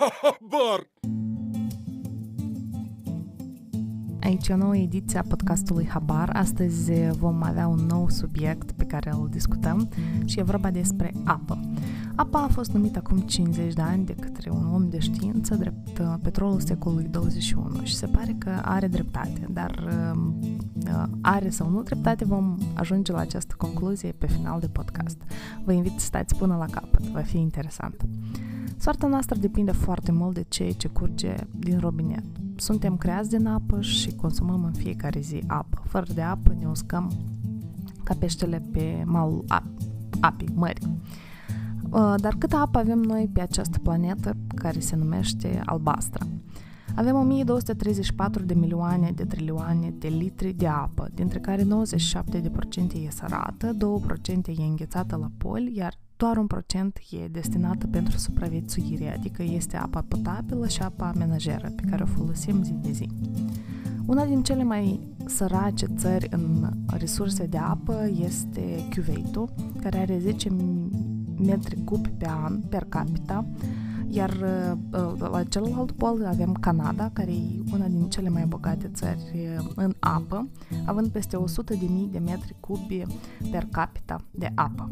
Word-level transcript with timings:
habar! 0.00 0.90
Aici 4.20 4.48
e 4.48 4.52
o 4.52 4.56
nouă 4.56 4.76
ediție 4.76 5.18
a 5.18 5.22
podcastului 5.22 5.88
Habar. 5.88 6.30
Astăzi 6.32 6.92
vom 6.92 7.42
avea 7.42 7.66
un 7.66 7.86
nou 7.88 8.08
subiect 8.08 8.72
pe 8.72 8.84
care 8.84 9.10
îl 9.10 9.28
discutăm 9.30 9.88
și 10.24 10.38
e 10.38 10.42
vorba 10.42 10.70
despre 10.70 11.12
apă. 11.24 11.60
Apa 12.14 12.42
a 12.42 12.48
fost 12.48 12.72
numită 12.72 12.98
acum 12.98 13.18
50 13.18 13.72
de 13.72 13.82
ani 13.82 14.04
de 14.04 14.14
către 14.14 14.50
un 14.50 14.72
om 14.74 14.88
de 14.88 14.98
știință 14.98 15.54
drept 15.54 15.98
uh, 15.98 16.14
petrolul 16.22 16.60
secolului 16.60 17.08
21 17.10 17.80
și 17.82 17.96
se 17.96 18.06
pare 18.06 18.36
că 18.38 18.50
are 18.62 18.86
dreptate, 18.86 19.46
dar 19.50 19.86
uh, 19.86 21.02
are 21.20 21.50
sau 21.50 21.70
nu 21.70 21.82
dreptate 21.82 22.24
vom 22.24 22.58
ajunge 22.74 23.12
la 23.12 23.18
această 23.18 23.54
concluzie 23.58 24.12
pe 24.12 24.26
final 24.26 24.60
de 24.60 24.68
podcast. 24.68 25.22
Vă 25.64 25.72
invit 25.72 25.92
să 25.98 26.06
stați 26.06 26.36
până 26.36 26.56
la 26.56 26.66
capăt, 26.66 27.02
va 27.02 27.20
fi 27.20 27.38
interesant. 27.38 28.04
Soarta 28.80 29.06
noastră 29.06 29.38
depinde 29.38 29.72
foarte 29.72 30.12
mult 30.12 30.34
de 30.34 30.44
ceea 30.48 30.72
ce 30.72 30.88
curge 30.88 31.34
din 31.56 31.78
robinet. 31.78 32.24
Suntem 32.56 32.96
creați 32.96 33.28
din 33.28 33.46
apă 33.46 33.80
și 33.80 34.14
consumăm 34.14 34.64
în 34.64 34.72
fiecare 34.72 35.20
zi 35.20 35.42
apă. 35.46 35.82
Fără 35.84 36.06
de 36.14 36.22
apă 36.22 36.56
ne 36.58 36.66
uscăm 36.66 37.12
ca 38.04 38.14
peștele 38.18 38.62
pe 38.72 39.02
malul 39.06 39.44
ap- 39.44 39.86
apii, 40.20 40.48
mării. 40.54 41.00
Uh, 41.90 42.14
dar 42.16 42.34
câtă 42.38 42.56
apă 42.56 42.78
avem 42.78 42.98
noi 42.98 43.30
pe 43.32 43.40
această 43.40 43.78
planetă 43.78 44.36
care 44.54 44.78
se 44.78 44.96
numește 44.96 45.60
albastră? 45.64 46.26
Avem 46.96 47.16
1234 47.16 48.42
de 48.42 48.54
milioane 48.54 49.12
de 49.14 49.24
trilioane 49.24 49.94
de 49.98 50.08
litri 50.08 50.52
de 50.52 50.66
apă, 50.66 51.08
dintre 51.14 51.38
care 51.38 51.62
97% 51.62 51.66
e 53.04 53.10
sărată, 53.10 53.76
2% 53.76 54.58
e 54.58 54.62
înghețată 54.62 55.16
la 55.16 55.30
poli, 55.38 55.76
iar 55.76 55.98
doar 56.20 56.36
un 56.36 56.46
procent 56.46 56.98
e 57.10 57.28
destinată 57.28 57.86
pentru 57.86 58.18
supraviețuire, 58.18 59.14
adică 59.16 59.42
este 59.42 59.76
apa 59.76 60.04
potabilă 60.08 60.68
și 60.68 60.82
apa 60.82 61.12
menajeră 61.18 61.72
pe 61.76 61.82
care 61.90 62.02
o 62.02 62.06
folosim 62.06 62.62
zi 62.62 62.72
de 62.72 62.90
zi. 62.90 63.08
Una 64.06 64.24
din 64.24 64.42
cele 64.42 64.62
mai 64.62 65.00
sărace 65.26 65.86
țări 65.96 66.28
în 66.30 66.70
resurse 66.86 67.46
de 67.46 67.58
apă 67.58 68.10
este 68.24 68.88
Cuveitul, 68.94 69.48
care 69.82 69.98
are 69.98 70.18
10 70.18 70.48
metri 71.44 71.84
cubi 71.84 72.08
pe 72.08 72.28
an 72.28 72.60
per 72.60 72.86
capita, 72.88 73.46
iar 74.08 74.30
uh, 74.30 75.12
la 75.18 75.42
celălalt 75.44 75.90
pol 75.90 76.26
avem 76.26 76.52
Canada, 76.52 77.10
care 77.12 77.30
e 77.30 77.62
una 77.72 77.86
din 77.86 78.08
cele 78.08 78.28
mai 78.28 78.44
bogate 78.46 78.90
țări 78.94 79.48
uh, 79.58 79.70
în 79.74 79.94
apă, 79.98 80.48
având 80.86 81.08
peste 81.08 81.36
100.000 81.36 81.40
de 82.10 82.18
metri 82.18 82.54
cubi 82.60 83.02
per 83.50 83.66
capita 83.70 84.16
de 84.30 84.52
apă. 84.54 84.90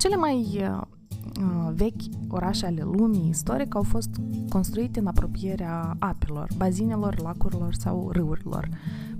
Cele 0.00 0.16
mai 0.16 0.60
uh, 0.60 1.72
vechi 1.74 2.02
orașe 2.28 2.66
ale 2.66 2.82
lumii 2.82 3.28
istoric 3.28 3.74
au 3.74 3.82
fost 3.82 4.10
construite 4.48 4.98
în 4.98 5.06
apropierea 5.06 5.96
apelor, 5.98 6.48
bazinelor, 6.56 7.20
lacurilor 7.20 7.74
sau 7.74 8.10
râurilor, 8.10 8.68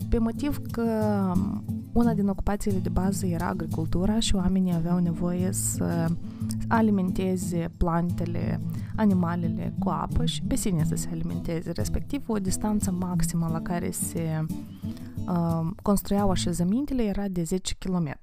pe 0.09 0.19
motiv 0.19 0.61
că 0.71 0.83
una 1.93 2.15
din 2.15 2.29
ocupațiile 2.29 2.79
de 2.79 2.89
bază 2.89 3.27
era 3.27 3.47
agricultura 3.47 4.19
și 4.19 4.35
oamenii 4.35 4.75
aveau 4.75 4.99
nevoie 4.99 5.53
să 5.53 6.07
alimenteze 6.69 7.71
plantele, 7.77 8.61
animalele 8.97 9.75
cu 9.79 9.89
apă 9.89 10.25
și 10.25 10.43
pe 10.43 10.55
sine 10.55 10.85
să 10.85 10.95
se 10.95 11.09
alimenteze, 11.13 11.71
respectiv 11.73 12.23
o 12.27 12.37
distanță 12.37 12.91
maximă 12.91 13.49
la 13.53 13.61
care 13.61 13.91
se 13.91 14.47
uh, 15.29 15.71
construiau 15.83 16.31
așezămintele 16.31 17.03
era 17.03 17.29
de 17.29 17.43
10 17.43 17.75
km. 17.79 18.19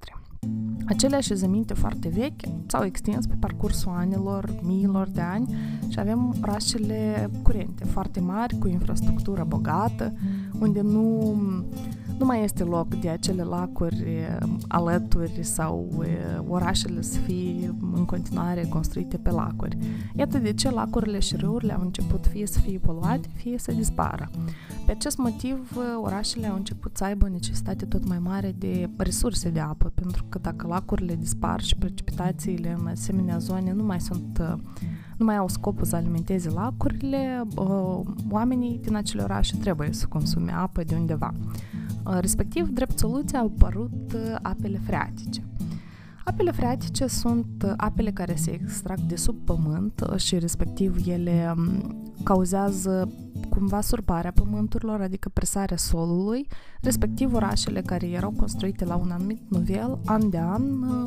Acele 0.87 1.15
așezăminte 1.15 1.73
foarte 1.73 2.09
vechi 2.09 2.41
s-au 2.67 2.83
extins 2.85 3.27
pe 3.27 3.35
parcursul 3.39 3.91
anilor, 3.95 4.59
miilor 4.61 5.07
de 5.09 5.21
ani 5.21 5.55
și 5.89 5.99
avem 5.99 6.35
orașele 6.41 7.29
curente, 7.43 7.83
foarte 7.83 8.19
mari, 8.19 8.57
cu 8.57 8.67
infrastructură 8.67 9.43
bogată, 9.47 10.13
unde 10.59 10.81
nu 10.81 11.35
nu 12.17 12.25
mai 12.25 12.43
este 12.43 12.63
loc 12.63 12.95
de 12.95 13.09
acele 13.09 13.43
lacuri 13.43 14.27
alături 14.67 15.39
sau 15.41 16.03
orașele 16.47 17.01
să 17.01 17.19
fie 17.19 17.75
în 17.93 18.05
continuare 18.05 18.65
construite 18.69 19.17
pe 19.17 19.29
lacuri. 19.29 19.77
Iată 20.15 20.37
de 20.37 20.53
ce 20.53 20.69
lacurile 20.69 21.19
și 21.19 21.35
râurile 21.35 21.73
au 21.73 21.81
început 21.81 22.27
fie 22.27 22.47
să 22.47 22.59
fie 22.59 22.77
poluate, 22.77 23.29
fie 23.33 23.57
să 23.57 23.71
dispară. 23.71 24.29
Pe 24.85 24.91
acest 24.91 25.17
motiv, 25.17 25.77
orașele 26.01 26.47
au 26.47 26.55
început 26.55 26.97
să 26.97 27.03
aibă 27.03 27.25
o 27.25 27.29
necesitate 27.29 27.85
tot 27.85 28.07
mai 28.07 28.19
mare 28.19 28.55
de 28.57 28.89
resurse 28.97 29.49
de 29.49 29.59
apă, 29.59 29.91
pentru 29.95 30.25
că 30.29 30.39
dacă 30.41 30.67
lacurile 30.67 31.15
dispar 31.15 31.61
și 31.61 31.75
precipitațiile 31.75 32.77
în 32.79 32.87
asemenea 32.87 33.37
zone 33.37 33.73
nu 33.73 33.83
mai 33.83 34.01
sunt 34.01 34.41
nu 35.17 35.25
mai 35.25 35.35
au 35.35 35.47
scopul 35.47 35.85
să 35.85 35.95
alimenteze 35.95 36.49
lacurile, 36.49 37.43
oamenii 38.29 38.79
din 38.81 38.95
acele 38.95 39.23
orașe 39.23 39.55
trebuie 39.57 39.93
să 39.93 40.05
consume 40.05 40.51
apă 40.51 40.83
de 40.83 40.95
undeva. 40.95 41.33
Respectiv, 42.19 42.67
drept 42.67 42.97
soluție 42.97 43.37
au 43.37 43.51
apărut 43.55 44.17
apele 44.41 44.77
freatice. 44.77 45.41
Apele 46.25 46.51
freatice 46.51 47.07
sunt 47.07 47.73
apele 47.77 48.11
care 48.11 48.35
se 48.35 48.51
extrag 48.51 48.99
de 48.99 49.15
sub 49.15 49.35
pământ 49.43 50.05
și 50.15 50.39
respectiv 50.39 51.07
ele 51.07 51.55
cauzează 52.23 53.09
cumva 53.49 53.81
surparea 53.81 54.31
pământurilor, 54.31 55.01
adică 55.01 55.29
presarea 55.29 55.77
solului, 55.77 56.47
respectiv 56.81 57.33
orașele 57.33 57.81
care 57.81 58.07
erau 58.07 58.33
construite 58.37 58.85
la 58.85 58.95
un 58.95 59.11
anumit 59.11 59.41
nivel, 59.49 59.99
an 60.05 60.29
de 60.29 60.37
an, 60.37 60.63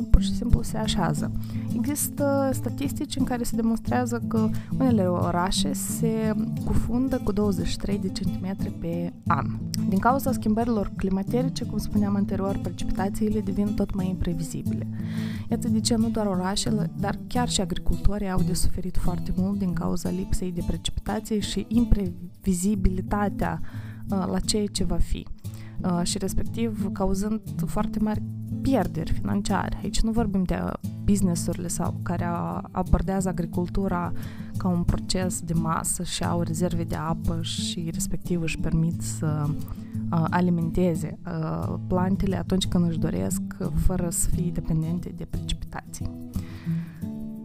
pur 0.09 0.21
și 0.21 0.35
simplu 0.35 0.61
se 0.61 0.77
așează. 0.77 1.31
Există 1.75 2.49
statistici 2.53 3.15
în 3.15 3.23
care 3.23 3.43
se 3.43 3.55
demonstrează 3.55 4.21
că 4.27 4.49
unele 4.79 5.07
orașe 5.07 5.73
se 5.73 6.33
cufundă 6.65 7.21
cu 7.23 7.31
23 7.31 7.97
de 7.97 8.09
centimetri 8.09 8.69
pe 8.69 9.13
an. 9.27 9.45
Din 9.89 9.99
cauza 9.99 10.31
schimbărilor 10.31 10.91
climaterice, 10.95 11.65
cum 11.65 11.77
spuneam 11.77 12.15
anterior, 12.15 12.57
precipitațiile 12.57 13.39
devin 13.39 13.73
tot 13.73 13.95
mai 13.95 14.09
imprevizibile. 14.09 14.87
Iată 15.49 15.67
de 15.67 15.79
ce 15.79 15.95
nu 15.95 16.09
doar 16.09 16.25
orașele, 16.25 16.91
dar 16.99 17.19
chiar 17.27 17.49
și 17.49 17.61
agricultorii 17.61 18.29
au 18.29 18.41
de 18.41 18.53
suferit 18.53 18.97
foarte 18.97 19.33
mult 19.35 19.59
din 19.59 19.73
cauza 19.73 20.09
lipsei 20.09 20.51
de 20.51 20.63
precipitație 21.01 21.39
și 21.39 21.65
imprevizibilitatea 21.67 23.61
uh, 24.09 24.23
la 24.31 24.39
ceea 24.39 24.65
ce 24.65 24.83
va 24.83 24.97
fi 24.97 25.27
uh, 25.83 26.01
și 26.03 26.17
respectiv 26.17 26.91
cauzând 26.91 27.41
foarte 27.65 27.99
mari 27.99 28.21
pierderi 28.61 29.11
financiare. 29.11 29.79
Aici 29.81 30.01
nu 30.01 30.11
vorbim 30.11 30.43
de 30.43 30.61
businessurile 31.03 31.67
sau 31.67 31.99
care 32.03 32.25
abordează 32.71 33.29
agricultura 33.29 34.11
ca 34.57 34.67
un 34.67 34.83
proces 34.83 35.41
de 35.41 35.53
masă 35.53 36.03
și 36.03 36.23
au 36.23 36.41
rezerve 36.41 36.83
de 36.83 36.95
apă 36.95 37.39
și 37.41 37.89
respectiv 37.93 38.41
își 38.41 38.57
permit 38.57 39.01
să 39.01 39.45
uh, 39.49 40.25
alimenteze 40.29 41.19
uh, 41.25 41.73
plantele 41.87 42.37
atunci 42.37 42.67
când 42.67 42.89
își 42.89 42.99
doresc, 42.99 43.41
fără 43.85 44.09
să 44.09 44.29
fie 44.29 44.51
dependente 44.53 45.13
de 45.15 45.25
precipitații. 45.29 46.09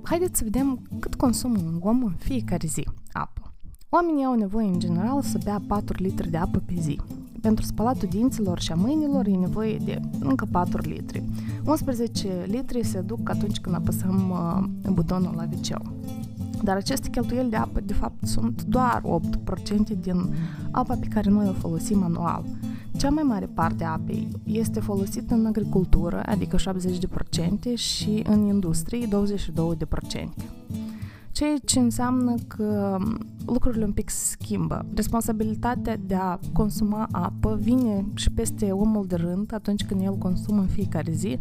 Haideți 0.03 0.39
să 0.39 0.45
vedem 0.45 0.81
cât 1.01 1.15
consumă 1.15 1.59
un 1.59 1.79
om 1.81 2.05
în 2.05 2.15
fiecare 2.19 2.67
zi 2.67 2.89
apă. 3.13 3.46
Oamenii 3.89 4.25
au 4.25 4.35
nevoie 4.35 4.67
în 4.67 4.79
general 4.79 5.23
să 5.23 5.39
bea 5.45 5.63
4 5.67 6.03
litri 6.03 6.31
de 6.31 6.37
apă 6.37 6.63
pe 6.67 6.75
zi. 6.81 7.01
Pentru 7.41 7.65
spălatul 7.65 8.09
dinților 8.09 8.61
și 8.61 8.73
a 8.73 8.75
mâinilor 8.75 9.27
e 9.27 9.31
nevoie 9.31 9.77
de 9.85 10.01
încă 10.21 10.47
4 10.51 10.81
litri. 10.89 11.23
11 11.65 12.45
litri 12.47 12.85
se 12.85 13.01
duc 13.01 13.31
atunci 13.31 13.59
când 13.59 13.75
apăsăm 13.75 14.31
uh, 14.31 14.93
butonul 14.93 15.35
la 15.37 15.49
wc 15.53 15.95
dar 16.63 16.77
aceste 16.77 17.09
cheltuieli 17.09 17.51
de 17.51 17.57
apă, 17.57 17.81
de 17.81 17.93
fapt, 17.93 18.27
sunt 18.27 18.63
doar 18.63 19.03
8% 19.95 20.01
din 20.01 20.35
apa 20.71 20.95
pe 20.95 21.07
care 21.07 21.31
noi 21.31 21.49
o 21.49 21.53
folosim 21.53 22.03
anual. 22.03 22.45
Cea 22.97 23.11
mai 23.11 23.23
mare 23.23 23.47
parte 23.47 23.85
a 23.85 23.91
apei 23.91 24.29
este 24.45 24.81
folosită 24.81 25.35
în 25.35 25.47
agricultură, 25.47 26.23
adică 26.27 26.57
70%, 26.57 27.75
și 27.75 28.23
în 28.29 28.47
industrie, 28.47 29.09
22%. 29.09 30.29
Ceea 31.37 31.57
ce 31.65 31.79
înseamnă 31.79 32.35
că 32.47 32.99
lucrurile 33.47 33.85
un 33.85 33.93
pic 33.93 34.11
se 34.11 34.37
schimbă. 34.41 34.87
Responsabilitatea 34.95 35.97
de 36.07 36.15
a 36.15 36.39
consuma 36.53 37.09
apă 37.11 37.59
vine 37.61 38.05
și 38.15 38.31
peste 38.31 38.71
omul 38.71 39.07
de 39.07 39.17
rând 39.17 39.55
atunci 39.55 39.85
când 39.85 40.01
el 40.01 40.15
consumă 40.15 40.61
în 40.61 40.67
fiecare 40.67 41.13
zi, 41.13 41.39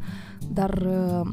dar 0.54 0.88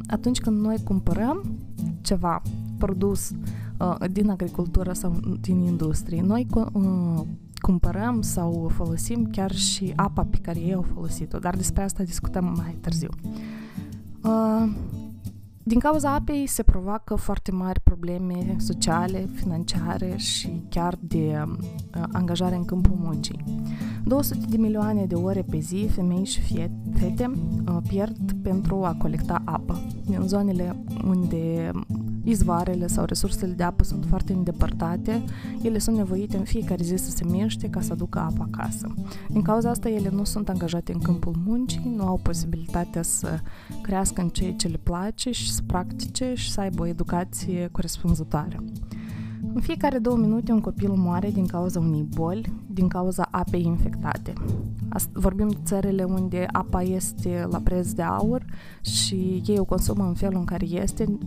atunci 0.07 0.41
când 0.41 0.61
noi 0.61 0.77
cumpărăm 0.85 1.59
ceva 2.01 2.43
produs 2.79 3.31
uh, 3.31 3.97
din 4.11 4.31
agricultură 4.31 4.93
sau 4.93 5.21
din 5.41 5.61
industrie. 5.61 6.23
Noi 6.23 6.47
uh, 6.55 7.21
cumpărăm 7.55 8.21
sau 8.21 8.71
folosim 8.75 9.29
chiar 9.31 9.55
și 9.55 9.93
apa 9.97 10.25
pe 10.31 10.39
care 10.39 10.61
ei 10.61 10.75
au 10.75 10.85
folosit-o, 10.95 11.39
dar 11.39 11.57
despre 11.57 11.83
asta 11.83 12.03
discutăm 12.03 12.55
mai 12.57 12.77
târziu. 12.81 13.09
Uh, 15.63 15.69
din 15.69 15.79
cauza 15.79 16.15
apei 16.15 16.47
se 16.47 16.63
provoacă 16.63 17.15
foarte 17.15 17.51
mari 17.51 17.81
probleme 17.81 18.57
sociale, 18.59 19.29
financiare 19.35 20.17
și 20.17 20.63
chiar 20.69 20.99
de 21.01 21.45
uh, 21.47 22.03
angajare 22.13 22.55
în 22.55 22.65
câmpul 22.65 22.97
muncii. 22.99 23.45
200 24.05 24.47
de 24.49 24.57
milioane 24.57 25.05
de 25.05 25.15
ore 25.15 25.43
pe 25.51 25.59
zi 25.59 25.89
femei 25.91 26.25
și 26.25 26.41
fete 26.95 27.31
uh, 27.69 27.77
pierd 27.89 28.33
pentru 28.43 28.85
a 28.85 28.95
colecta 28.99 29.43
apă 29.45 29.81
din 30.07 30.21
zonele 30.27 30.85
unde 31.05 31.71
izvoarele 32.25 32.87
sau 32.87 33.05
resursele 33.05 33.53
de 33.53 33.63
apă 33.63 33.85
sunt 33.85 34.05
foarte 34.05 34.33
îndepărtate, 34.33 35.25
ele 35.63 35.79
sunt 35.79 35.97
nevoite 35.97 36.37
în 36.37 36.45
fiecare 36.45 36.83
zi 36.83 36.97
să 36.97 37.11
se 37.11 37.25
miște 37.25 37.71
ca 37.71 37.81
să 37.81 37.93
aducă 37.93 38.19
apă 38.19 38.49
acasă. 38.53 38.95
Din 39.29 39.43
cauza 39.43 39.71
asta, 39.71 39.89
ele 39.89 40.11
nu 40.13 40.25
sunt 40.25 40.49
angajate 40.49 40.93
în 40.93 41.01
câmpul 41.01 41.35
muncii, 41.45 41.93
nu 41.97 42.07
au 42.07 42.21
posibilitatea 42.23 43.03
să 43.03 43.41
crească 43.83 44.21
în 44.21 44.29
ceea 44.29 44.53
ce 44.53 44.69
le 44.69 44.81
place 44.83 45.31
și 45.31 45.53
să 45.53 45.61
practice 45.67 46.33
și 46.35 46.51
să 46.51 46.61
aibă 46.61 46.83
o 46.83 46.87
educație 46.87 47.69
corespunzătoare. 47.73 48.61
În 49.55 49.61
fiecare 49.61 49.99
două 49.99 50.17
minute 50.17 50.53
un 50.53 50.61
copil 50.61 50.91
moare 50.91 51.31
din 51.31 51.47
cauza 51.47 51.81
unei 51.81 52.07
boli, 52.15 52.53
din 52.67 52.89
cauza 52.89 53.29
apei 53.31 53.65
infectate. 53.65 54.33
Vorbim 55.13 55.49
de 55.49 55.59
țările 55.65 56.05
unde 56.05 56.47
apa 56.53 56.83
este 56.83 57.47
la 57.51 57.59
preț 57.59 57.91
de 57.91 58.03
aur 58.03 58.45
și 58.81 59.43
ei 59.47 59.59
o 59.59 59.65
consumă 59.65 60.05
în 60.05 60.15
felul 60.15 60.39
în 60.39 60.45
care 60.45 60.67
este, 60.67 61.19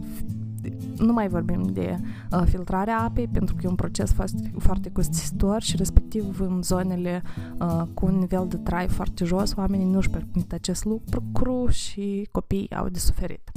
nu 0.98 1.14
mai 1.14 1.28
vorbim 1.28 1.64
de 1.74 1.98
uh, 2.32 2.42
filtrarea 2.46 3.00
apei, 3.00 3.28
pentru 3.28 3.56
că 3.56 3.62
e 3.64 3.70
un 3.70 3.76
proces 3.76 4.12
foarte, 4.12 4.52
foarte 4.58 4.92
costisitor 4.92 5.62
și 5.62 5.76
respectiv 5.76 6.40
în 6.40 6.62
zonele 6.64 7.24
uh, 7.60 7.82
cu 7.94 8.06
un 8.06 8.18
nivel 8.18 8.46
de 8.50 8.58
trai 8.58 8.88
foarte 8.88 9.26
jos, 9.26 9.56
oamenii 9.56 9.86
nu 9.86 9.98
își 9.98 10.10
permit 10.10 10.54
acest 10.54 10.86
lucru 10.86 11.68
și 11.70 12.28
copiii 12.32 12.72
au 12.76 12.88
de 12.90 13.00
suferit. 13.00 13.52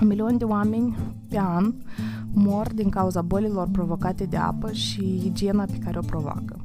Un 0.00 0.06
milion 0.06 0.38
de 0.38 0.44
oameni 0.44 0.96
pe 1.28 1.38
an 1.38 1.74
mor 2.32 2.74
din 2.74 2.88
cauza 2.88 3.22
bolilor 3.22 3.68
provocate 3.72 4.24
de 4.24 4.36
apă 4.36 4.72
și 4.72 5.22
igiena 5.24 5.64
pe 5.64 5.78
care 5.84 5.98
o 5.98 6.06
provoacă. 6.06 6.56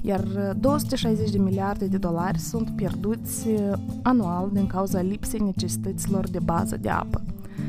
Iar 0.00 0.20
260 0.60 1.30
de 1.30 1.38
miliarde 1.38 1.86
de 1.86 1.96
dolari 1.96 2.38
sunt 2.38 2.70
pierduți 2.76 3.48
uh, 3.48 3.72
anual 4.02 4.50
din 4.52 4.66
cauza 4.66 5.00
lipsei 5.00 5.40
necesităților 5.40 6.28
de 6.28 6.38
bază 6.38 6.76
de 6.76 6.88
apă 6.88 7.22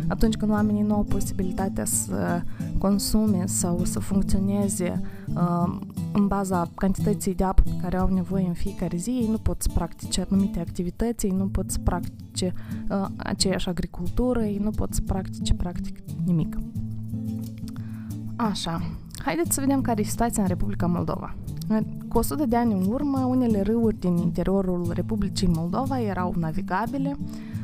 atunci 0.10 0.36
când 0.36 0.52
oamenii 0.52 0.82
nu 0.82 0.94
au 0.94 1.04
posibilitatea 1.04 1.86
să 1.86 2.42
consume 2.78 3.44
sau 3.46 3.84
să 3.84 4.00
funcționeze 4.00 5.02
uh, 5.36 5.80
în 6.14 6.28
baza 6.28 6.70
cantității 6.76 7.36
de 7.36 7.44
apă 7.44 7.62
pe 7.66 7.76
care 7.82 7.98
au 7.98 8.14
nevoie 8.14 8.48
în 8.48 8.54
fiecare 8.54 8.98
zi, 8.98 9.10
ei 9.10 9.28
nu 9.32 9.38
pot 9.38 9.62
să 9.62 9.70
practice 9.74 10.28
anumite 10.30 10.60
activități, 10.60 11.26
ei 11.26 11.32
nu 11.32 11.48
pot 11.48 11.72
să 11.72 11.78
practice 11.84 12.54
uh, 12.90 13.06
aceeași 13.18 13.70
agricultură, 13.70 14.44
ei 14.44 14.58
nu 14.58 14.70
pot 14.70 14.94
să 14.94 15.02
practice 15.02 15.54
practic 15.54 15.98
nimic. 16.26 16.58
Așa, 18.36 18.82
haideți 19.24 19.54
să 19.54 19.62
vedem 19.62 19.82
care 19.82 20.02
e 20.02 20.04
situația 20.04 20.42
în 20.42 20.50
Republica 20.50 20.86
Moldova. 20.86 21.36
Cu 22.08 22.18
100 22.18 22.46
de 22.46 22.56
ani 22.56 22.74
în 22.74 22.86
urmă, 22.88 23.20
unele 23.20 23.62
râuri 23.62 24.00
din 24.00 24.18
interiorul 24.18 24.92
Republicii 24.94 25.48
Moldova 25.48 26.02
erau 26.02 26.34
navigabile, 26.38 27.18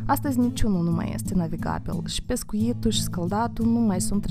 Astăzi 0.08 0.40
niciunul 0.40 0.84
nu 0.84 0.92
mai 0.92 1.12
este 1.14 1.34
navigabil 1.36 2.02
și 2.06 2.24
pescuitul 2.24 2.92
și 2.92 3.02
scaldatul 3.02 3.66
nu 3.66 3.80
mai 3.80 4.02
sunt 4.02 4.26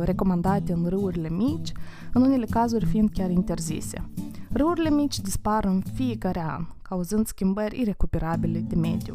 recomandate 0.00 0.72
în 0.72 0.86
râurile 0.88 1.28
mici, 1.30 1.72
în 2.12 2.22
unele 2.22 2.46
cazuri 2.50 2.84
fiind 2.84 3.10
chiar 3.12 3.30
interzise. 3.30 4.10
Râurile 4.52 4.90
mici 4.90 5.20
dispar 5.20 5.64
în 5.64 5.82
fiecare 5.94 6.44
an, 6.46 6.66
cauzând 6.82 7.26
schimbări 7.26 7.80
irecuperabile 7.80 8.58
de 8.58 8.74
mediu. 8.74 9.14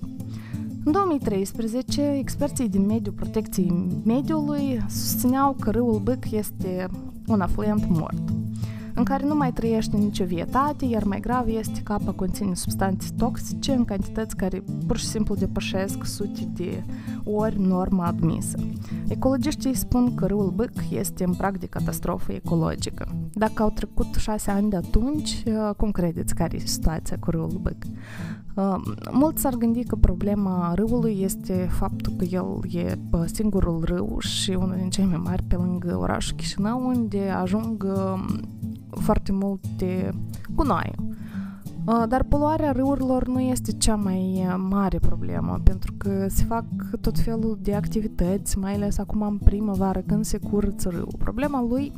În 0.83 0.91
2013, 0.91 2.01
experții 2.01 2.69
din 2.69 2.85
mediul 2.85 3.13
protecției 3.13 4.01
mediului 4.05 4.85
susțineau 4.89 5.55
că 5.59 5.71
râul 5.71 5.99
Bâc 5.99 6.31
este 6.31 6.87
un 7.27 7.41
afluent 7.41 7.87
mort 7.87 8.29
în 8.97 9.03
care 9.03 9.25
nu 9.25 9.35
mai 9.35 9.53
trăiește 9.53 9.97
nicio 9.97 10.25
vietate, 10.25 10.85
iar 10.85 11.03
mai 11.03 11.19
grav 11.19 11.47
este 11.47 11.81
că 11.83 11.93
apa 11.93 12.11
conține 12.11 12.53
substanțe 12.53 13.09
toxice 13.17 13.73
în 13.73 13.85
cantități 13.85 14.35
care 14.35 14.63
pur 14.87 14.97
și 14.97 15.05
simplu 15.05 15.35
depășesc 15.35 16.05
sute 16.05 16.49
de 16.53 16.83
ori 17.23 17.59
norma 17.59 18.05
admisă. 18.05 18.57
Ecologiștii 19.07 19.75
spun 19.75 20.15
că 20.15 20.25
râul 20.25 20.51
Bâc 20.55 20.71
este 20.89 21.23
în 21.23 21.33
prag 21.33 21.57
de 21.57 21.65
catastrofă 21.65 22.31
ecologică. 22.31 23.07
Dacă 23.33 23.63
au 23.63 23.69
trecut 23.69 24.13
șase 24.15 24.51
ani 24.51 24.69
de 24.69 24.75
atunci, 24.75 25.43
cum 25.77 25.91
credeți 25.91 26.35
care 26.35 26.55
e 26.55 26.59
situația 26.59 27.17
cu 27.19 27.29
râul 27.29 27.59
Bâc? 27.61 27.77
Mulți 29.11 29.41
s-ar 29.41 29.53
gândi 29.53 29.83
că 29.83 29.95
problema 29.95 30.73
râului 30.75 31.17
este 31.21 31.67
faptul 31.71 32.13
că 32.17 32.25
el 32.25 32.59
e 32.69 32.97
singurul 33.25 33.83
râu 33.83 34.19
și 34.19 34.51
unul 34.51 34.75
din 34.77 34.89
cei 34.89 35.05
mai 35.05 35.21
mari 35.23 35.43
pe 35.43 35.55
lângă 35.55 35.97
orașul 35.99 36.35
Chișinău, 36.35 36.87
unde 36.87 37.29
ajung 37.29 37.87
foarte 38.99 39.31
multe 39.31 40.09
gunoi. 40.55 40.91
Dar 42.07 42.23
poluarea 42.23 42.71
râurilor 42.71 43.27
nu 43.27 43.39
este 43.39 43.71
cea 43.71 43.95
mai 43.95 44.47
mare 44.69 44.99
problemă, 44.99 45.59
pentru 45.63 45.93
că 45.97 46.25
se 46.29 46.43
fac 46.43 46.65
tot 47.01 47.19
felul 47.19 47.57
de 47.61 47.75
activități, 47.75 48.57
mai 48.57 48.73
ales 48.73 48.97
acum 48.97 49.21
în 49.21 49.37
primăvară, 49.37 49.99
când 50.05 50.25
se 50.25 50.37
curăță 50.37 50.89
râul. 50.89 51.15
Problema 51.17 51.61
lui 51.61 51.91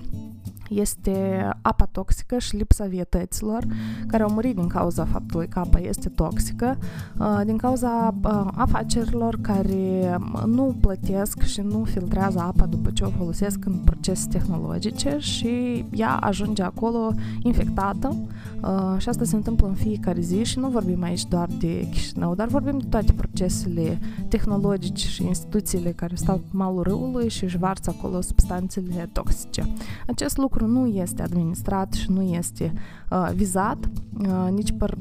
este 0.70 1.50
apa 1.62 1.86
toxică 1.92 2.38
și 2.38 2.56
lipsa 2.56 2.86
vietăților 2.86 3.66
care 4.08 4.24
au 4.24 4.32
murit 4.32 4.56
din 4.56 4.68
cauza 4.68 5.06
faptului 5.06 5.48
că 5.48 5.60
apa 5.60 5.80
este 5.80 6.10
toxică, 6.10 6.78
uh, 7.20 7.42
din 7.46 7.58
cauza 7.58 8.16
uh, 8.24 8.48
afacerilor 8.56 9.38
care 9.42 10.18
nu 10.46 10.76
plătesc 10.82 11.42
și 11.42 11.62
nu 11.62 11.84
filtrează 11.84 12.40
apa 12.40 12.66
după 12.66 12.90
ce 12.92 13.04
o 13.04 13.10
folosesc 13.10 13.66
în 13.66 13.74
procese 13.74 14.28
tehnologice 14.30 15.18
și 15.20 15.86
ea 15.92 16.16
ajunge 16.16 16.64
acolo 16.64 17.12
infectată 17.44 18.16
uh, 18.62 18.96
și 18.98 19.10
asta 19.10 19.24
se 19.24 19.36
întâmplă 19.36 19.68
în 19.68 19.74
fiecare 19.74 20.22
zi 20.22 20.44
și 20.44 20.60
nu 20.60 20.68
vorbim 20.68 21.04
aici 21.04 21.26
doar 21.26 21.48
de 21.60 21.88
Chișinău, 21.92 22.36
dar 22.36 22.48
vorbim 22.48 22.78
de 22.78 22.86
toate 22.90 23.14
procesele 23.14 24.00
tehnologice 24.28 25.08
și 25.08 25.26
instituțiile 25.26 25.92
care 25.92 26.16
stau 26.16 26.36
pe 26.38 26.50
malul 26.52 26.84
râului 26.84 27.30
și 27.30 27.44
își 27.44 27.58
varsă 27.58 27.94
acolo 27.98 28.22
substanțele 28.22 29.10
toxice. 29.12 29.68
Acest 30.08 30.38
lucru 30.38 30.59
lucru 30.60 30.80
nu 30.80 30.88
este 30.88 31.22
administrat 31.22 31.94
și 31.94 32.12
nu 32.12 32.22
este 32.22 32.74
uh, 33.10 33.30
vizat 33.34 33.90
uh, 34.20 34.48
nici 34.52 34.72
păr, 34.78 34.98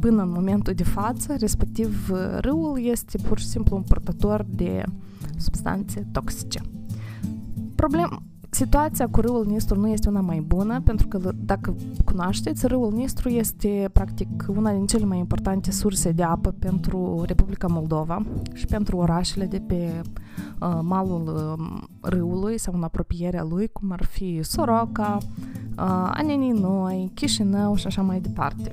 până 0.00 0.22
în 0.22 0.30
momentul 0.30 0.72
de 0.72 0.84
față, 0.84 1.36
respectiv 1.38 2.10
uh, 2.12 2.18
râul 2.40 2.80
este 2.84 3.18
pur 3.18 3.38
și 3.38 3.46
simplu 3.46 3.76
un 3.76 3.82
purtător 3.82 4.46
de 4.48 4.84
substanțe 5.36 6.06
toxice. 6.12 6.60
Problem, 7.74 8.22
situația 8.50 9.08
cu 9.08 9.20
râul 9.20 9.46
Nistru 9.46 9.80
nu 9.80 9.88
este 9.88 10.08
una 10.08 10.20
mai 10.20 10.40
bună, 10.40 10.80
pentru 10.84 11.08
că, 11.08 11.32
dacă 11.34 11.74
cunoașteți, 12.04 12.66
râul 12.66 12.92
Nistru 12.92 13.28
este, 13.28 13.90
practic, 13.92 14.44
una 14.48 14.72
din 14.72 14.86
cele 14.86 15.04
mai 15.04 15.18
importante 15.18 15.70
surse 15.70 16.12
de 16.12 16.22
apă 16.22 16.54
pentru 16.58 17.22
Republica 17.26 17.66
Moldova 17.66 18.22
și 18.52 18.66
pentru 18.66 18.96
orașele 18.96 19.44
de 19.44 19.62
pe 19.66 20.02
uh, 20.60 20.78
malul 20.82 21.56
uh, 21.58 21.82
râului 22.00 22.58
sau 22.58 22.74
în 22.74 22.82
apropierea 22.82 23.46
lui, 23.50 23.68
cum 23.68 23.92
ar 23.92 24.04
fi 24.04 24.42
Soroca, 24.42 25.18
uh, 25.20 26.10
Anenii 26.12 26.52
Noi, 26.52 27.10
Chișinău 27.14 27.74
și 27.74 27.86
așa 27.86 28.02
mai 28.02 28.20
departe. 28.20 28.72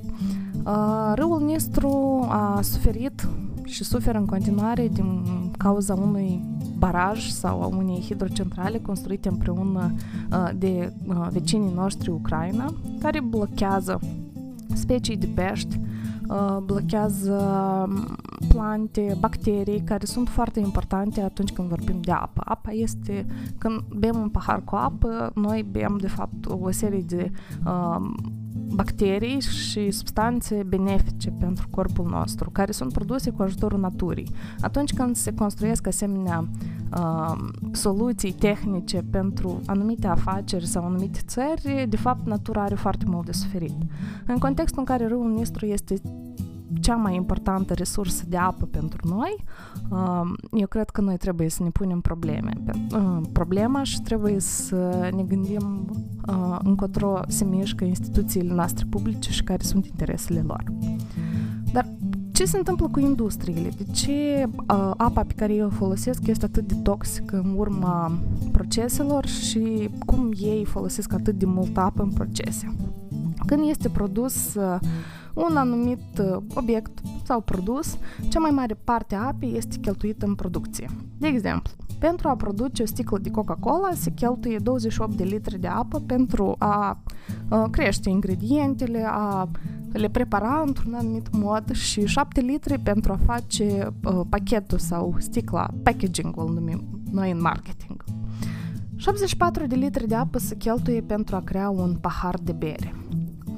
Uh, 0.64 1.12
râul 1.14 1.42
Nistru 1.42 2.26
a 2.28 2.60
suferit 2.62 3.28
și 3.64 3.84
suferă 3.84 4.18
în 4.18 4.26
continuare 4.26 4.88
din 4.88 5.22
cauza 5.58 5.94
unui 5.94 6.44
baraj 6.78 7.28
sau 7.28 7.62
a 7.62 7.66
unei 7.66 8.00
hidrocentrale 8.00 8.78
construite 8.78 9.28
împreună 9.28 9.92
uh, 10.32 10.50
de 10.56 10.92
uh, 11.06 11.26
vecinii 11.30 11.72
noștri 11.74 12.10
Ucraina, 12.10 12.74
care 13.00 13.20
blochează 13.20 14.00
specii 14.74 15.16
de 15.16 15.28
pești, 15.34 15.80
uh, 16.28 16.56
blochează 16.64 17.32
um, 17.88 18.16
plante, 18.48 19.16
bacterii 19.20 19.80
care 19.80 20.04
sunt 20.04 20.28
foarte 20.28 20.60
importante 20.60 21.20
atunci 21.20 21.52
când 21.52 21.68
vorbim 21.68 22.00
de 22.00 22.12
apă. 22.12 22.42
Apa 22.44 22.70
este, 22.70 23.26
când 23.58 23.82
bem 23.98 24.16
un 24.16 24.28
pahar 24.28 24.62
cu 24.64 24.74
apă, 24.74 25.30
noi 25.34 25.66
bem 25.70 25.96
de 26.00 26.08
fapt 26.08 26.46
o 26.46 26.70
serie 26.70 27.02
de 27.06 27.30
uh, 27.66 28.10
bacterii 28.74 29.40
și 29.40 29.90
substanțe 29.90 30.62
benefice 30.66 31.30
pentru 31.30 31.66
corpul 31.70 32.08
nostru, 32.08 32.50
care 32.50 32.72
sunt 32.72 32.92
produse 32.92 33.30
cu 33.30 33.42
ajutorul 33.42 33.80
naturii. 33.80 34.30
Atunci 34.60 34.94
când 34.94 35.16
se 35.16 35.34
construiesc 35.34 35.86
asemenea 35.86 36.48
uh, 36.98 37.36
soluții 37.72 38.32
tehnice 38.32 39.02
pentru 39.10 39.60
anumite 39.66 40.06
afaceri 40.06 40.66
sau 40.66 40.84
anumite 40.84 41.20
țări, 41.26 41.86
de 41.88 41.96
fapt, 41.96 42.26
natura 42.26 42.62
are 42.62 42.74
foarte 42.74 43.04
mult 43.08 43.26
de 43.26 43.32
suferit. 43.32 43.76
În 44.26 44.38
contextul 44.38 44.78
în 44.78 44.84
care 44.84 45.06
râul 45.06 45.30
Nistru 45.30 45.66
este 45.66 45.94
cea 46.80 46.94
mai 46.94 47.14
importantă 47.14 47.74
resursă 47.74 48.24
de 48.28 48.36
apă 48.36 48.66
pentru 48.66 49.08
noi, 49.08 49.44
eu 50.52 50.66
cred 50.66 50.90
că 50.90 51.00
noi 51.00 51.16
trebuie 51.16 51.48
să 51.48 51.62
ne 51.62 51.70
punem 51.70 52.00
probleme. 52.00 52.52
Problema 53.32 53.82
și 53.82 54.00
trebuie 54.00 54.40
să 54.40 55.10
ne 55.14 55.22
gândim 55.22 55.90
încotro 56.62 57.20
se 57.28 57.44
mișcă 57.44 57.84
instituțiile 57.84 58.54
noastre 58.54 58.86
publice 58.90 59.30
și 59.30 59.44
care 59.44 59.62
sunt 59.62 59.86
interesele 59.86 60.40
lor. 60.46 60.64
Dar 61.72 61.86
ce 62.38 62.44
se 62.44 62.56
întâmplă 62.56 62.88
cu 62.88 63.00
industriile? 63.00 63.68
De 63.76 63.84
ce 63.92 64.44
uh, 64.46 64.90
apa 64.96 65.22
pe 65.22 65.32
care 65.32 65.54
eu 65.54 65.66
o 65.66 65.70
folosesc 65.70 66.26
este 66.26 66.44
atât 66.44 66.68
de 66.68 66.74
toxică 66.74 67.42
în 67.44 67.54
urma 67.56 68.18
proceselor 68.52 69.26
și 69.26 69.90
cum 70.06 70.30
ei 70.40 70.64
folosesc 70.64 71.12
atât 71.12 71.38
de 71.38 71.46
mult 71.46 71.76
apă 71.76 72.02
în 72.02 72.10
procese? 72.10 72.74
Când 73.46 73.68
este 73.68 73.88
produs 73.88 74.54
uh, 74.54 74.78
un 75.48 75.56
anumit 75.56 76.18
uh, 76.18 76.36
obiect 76.54 76.98
sau 77.24 77.40
produs, 77.40 77.98
cea 78.28 78.38
mai 78.38 78.50
mare 78.50 78.74
parte 78.74 79.14
a 79.14 79.26
apei 79.26 79.56
este 79.56 79.76
cheltuită 79.80 80.26
în 80.26 80.34
producție. 80.34 80.90
De 81.18 81.26
exemplu, 81.26 81.72
Pentru 81.98 82.28
a 82.28 82.36
produce 82.36 82.82
o 82.82 82.86
sticlă 82.86 83.18
de 83.18 83.30
Coca-Cola 83.30 83.90
se 83.94 84.10
cheltuie 84.10 84.58
28 84.58 85.16
de 85.16 85.24
litri 85.24 85.58
de 85.58 85.66
apă 85.66 86.00
pentru 86.00 86.54
a, 86.58 86.98
a 87.48 87.68
crește 87.70 88.08
ingredientele, 88.08 89.04
a 89.06 89.48
le 89.92 90.08
prepara 90.08 90.62
într-un 90.66 90.94
anumit 90.94 91.28
mod 91.32 91.72
și 91.72 92.06
7 92.06 92.40
litri 92.40 92.78
pentru 92.78 93.12
a 93.12 93.18
face 93.24 93.92
uh, 94.04 94.20
pachetul 94.28 94.78
sau 94.78 95.14
sticla, 95.18 95.68
packaging-ul 95.82 96.52
numim 96.52 96.82
noi 97.10 97.30
în 97.30 97.40
marketing. 97.40 98.04
74 98.96 99.66
de 99.66 99.74
litri 99.74 100.08
de 100.08 100.14
apă 100.14 100.38
se 100.38 100.56
cheltuie 100.56 101.00
pentru 101.00 101.36
a 101.36 101.40
crea 101.40 101.68
un 101.70 101.96
pahar 102.00 102.34
de 102.42 102.52
bere. 102.52 102.94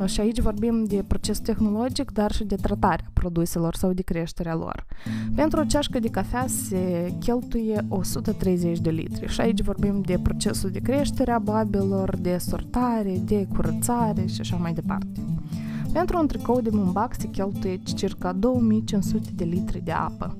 Și 0.04 0.20
aici 0.20 0.40
vorbim 0.40 0.84
de 0.84 1.04
proces 1.06 1.38
tehnologic, 1.38 2.10
dar 2.10 2.32
și 2.32 2.44
de 2.44 2.54
tratarea 2.54 3.10
produselor 3.12 3.74
sau 3.74 3.92
de 3.92 4.02
creșterea 4.02 4.54
lor. 4.54 4.86
Pentru 5.34 5.60
o 5.60 5.64
ceașcă 5.64 5.98
de 5.98 6.08
cafea 6.08 6.46
se 6.46 7.12
cheltuie 7.18 7.84
130 7.88 8.78
de 8.78 8.90
litri 8.90 9.28
și 9.28 9.40
aici 9.40 9.62
vorbim 9.62 10.00
de 10.00 10.18
procesul 10.22 10.70
de 10.70 10.78
creștere 10.78 11.30
a 11.30 11.38
babelor, 11.38 12.16
de 12.16 12.36
sortare, 12.38 13.20
de 13.24 13.46
curățare 13.54 14.26
și 14.26 14.40
așa 14.40 14.56
mai 14.56 14.72
departe. 14.72 15.20
Pentru 15.92 16.18
un 16.18 16.26
tricou 16.26 16.60
de 16.60 16.70
mumbac 16.72 17.14
se 17.18 17.26
cheltuie 17.26 17.80
circa 17.94 18.32
2500 18.32 19.30
de 19.34 19.44
litri 19.44 19.84
de 19.84 19.92
apă. 19.92 20.36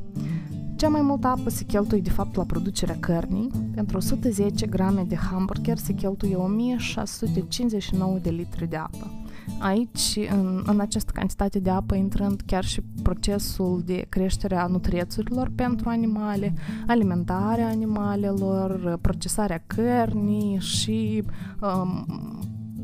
Cea 0.77 0.89
mai 0.89 1.01
multă 1.03 1.27
apă 1.27 1.51
se 1.51 1.65
cheltuie 1.65 2.01
de 2.01 2.11
fapt 2.11 2.37
la 2.37 2.45
producerea 2.45 2.97
cărnii. 3.01 3.51
Pentru 3.75 3.97
110 3.97 4.67
grame 4.67 5.05
de 5.09 5.17
hamburger 5.17 5.79
se 5.79 5.93
cheltuie 5.93 6.35
1659 6.35 8.19
de 8.23 8.31
litri 8.31 8.69
de 8.69 8.77
apă. 8.77 9.20
Aici, 9.59 10.19
în, 10.31 10.63
în 10.67 10.81
această 10.81 11.11
cantitate 11.15 11.59
de 11.59 11.71
apă, 11.71 11.95
intrând 11.95 12.41
chiar 12.47 12.65
și 12.65 12.81
procesul 13.03 13.83
de 13.85 14.07
creștere 14.09 14.57
a 14.57 14.67
nutriețurilor 14.67 15.51
pentru 15.55 15.89
animale, 15.89 16.55
alimentarea 16.87 17.69
animalelor, 17.69 18.99
procesarea 19.01 19.63
cărnii 19.67 20.59
și 20.59 21.23
um, 21.61 22.07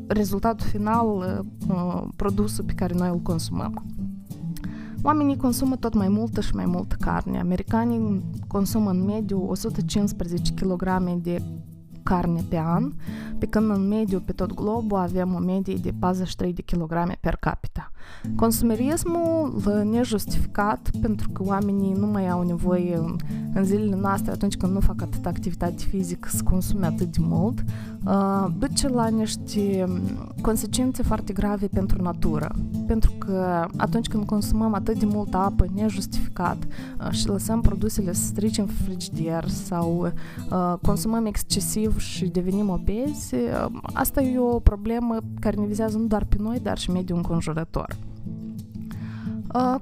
rezultatul 0.07 0.67
final, 0.67 1.07
uh, 1.67 2.03
produsul 2.15 2.63
pe 2.63 2.73
care 2.73 2.93
noi 2.97 3.09
îl 3.09 3.19
consumăm. 3.19 3.85
Oamenii 5.01 5.37
consumă 5.37 5.75
tot 5.75 5.93
mai 5.93 6.07
multă 6.07 6.41
și 6.41 6.55
mai 6.55 6.65
multă 6.65 6.95
carne. 6.99 7.39
Americanii 7.39 8.23
consumă 8.47 8.89
în 8.89 9.03
mediu 9.03 9.49
115 9.49 10.53
kg 10.53 11.13
de 11.21 11.41
carne 12.07 12.45
pe 12.49 12.57
an, 12.57 12.91
pe 13.37 13.45
când 13.45 13.69
în 13.69 13.87
mediu 13.87 14.19
pe 14.19 14.31
tot 14.31 14.53
globul 14.53 14.97
avem 14.97 15.33
o 15.33 15.39
medie 15.39 15.75
de 15.75 15.93
43 15.99 16.53
de 16.53 16.61
kilograme 16.61 17.17
per 17.19 17.35
capita. 17.35 17.91
Consumerismul 18.35 19.61
nejustificat 19.91 20.89
pentru 21.01 21.29
că 21.29 21.43
oamenii 21.45 21.93
nu 21.93 22.05
mai 22.05 22.29
au 22.29 22.43
nevoie 22.43 22.95
în, 22.95 23.15
în 23.53 23.63
zilele 23.63 23.95
noastre 23.95 24.31
atunci 24.31 24.57
când 24.57 24.73
nu 24.73 24.79
fac 24.79 25.01
atât 25.01 25.25
activitate 25.25 25.83
fizică 25.89 26.29
să 26.31 26.43
consume 26.43 26.85
atât 26.85 27.11
de 27.11 27.19
mult, 27.21 27.59
uh, 27.59 27.65
duce 28.57 28.87
la 28.87 29.07
niște 29.07 29.85
consecințe 30.41 31.03
foarte 31.03 31.33
grave 31.33 31.67
pentru 31.67 32.01
natură. 32.01 32.55
Pentru 32.87 33.11
că 33.17 33.67
atunci 33.77 34.07
când 34.07 34.25
consumăm 34.25 34.73
atât 34.73 34.99
de 34.99 35.05
multă 35.05 35.37
apă 35.37 35.65
nejustificat 35.73 36.57
uh, 36.63 37.11
și 37.11 37.27
lăsăm 37.27 37.61
produsele 37.61 38.13
să 38.13 38.25
strice 38.25 38.61
în 38.61 38.67
frigider 38.67 39.47
sau 39.47 40.11
uh, 40.51 40.73
consumăm 40.81 41.25
excesiv 41.25 41.99
și 41.99 42.25
devenim 42.25 42.69
obezi, 42.69 43.35
asta 43.93 44.21
e 44.21 44.39
o 44.39 44.59
problemă 44.59 45.17
care 45.39 45.55
ne 45.55 45.65
vizează 45.65 45.97
nu 45.97 46.05
doar 46.05 46.23
pe 46.23 46.35
noi, 46.39 46.59
dar 46.59 46.77
și 46.77 46.91
mediul 46.91 47.17
înconjurător. 47.17 47.97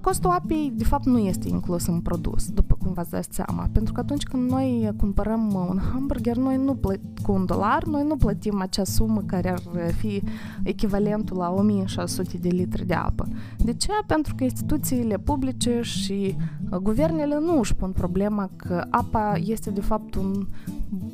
Costul 0.02 0.30
apei, 0.30 0.74
de 0.76 0.84
fapt, 0.84 1.06
nu 1.06 1.18
este 1.18 1.48
inclus 1.48 1.88
în 1.88 2.00
produs, 2.02 2.50
după 2.50 2.75
cum 2.86 2.94
v-ați 2.94 3.10
dat 3.10 3.28
seama, 3.30 3.70
pentru 3.72 3.94
că 3.94 4.00
atunci 4.00 4.24
când 4.24 4.50
noi 4.50 4.92
cumpărăm 4.98 5.54
un 5.70 5.80
hamburger, 5.92 6.36
noi 6.36 6.58
nu 6.58 6.76
plătim 6.76 7.14
cu 7.24 7.32
un 7.32 7.46
dolar, 7.46 7.84
noi 7.84 8.04
nu 8.08 8.16
plătim 8.16 8.62
acea 8.62 8.84
sumă 8.84 9.22
care 9.26 9.50
ar 9.52 9.92
fi 9.98 10.24
echivalentul 10.64 11.38
la 11.38 11.52
1600 11.52 12.38
de 12.38 12.50
litri 12.50 12.86
de 12.86 12.94
apă. 12.94 13.28
De 13.58 13.74
ce? 13.74 13.92
Pentru 14.08 14.36
că 14.36 14.44
instituțiile 14.44 15.18
publice 15.18 15.82
și 15.82 16.36
guvernele 16.82 17.40
nu 17.40 17.60
își 17.60 17.76
pun 17.76 17.92
problema 17.92 18.50
că 18.56 18.86
apa 18.90 19.34
este 19.44 19.70
de 19.70 19.82
fapt 19.82 20.16
un 20.16 20.48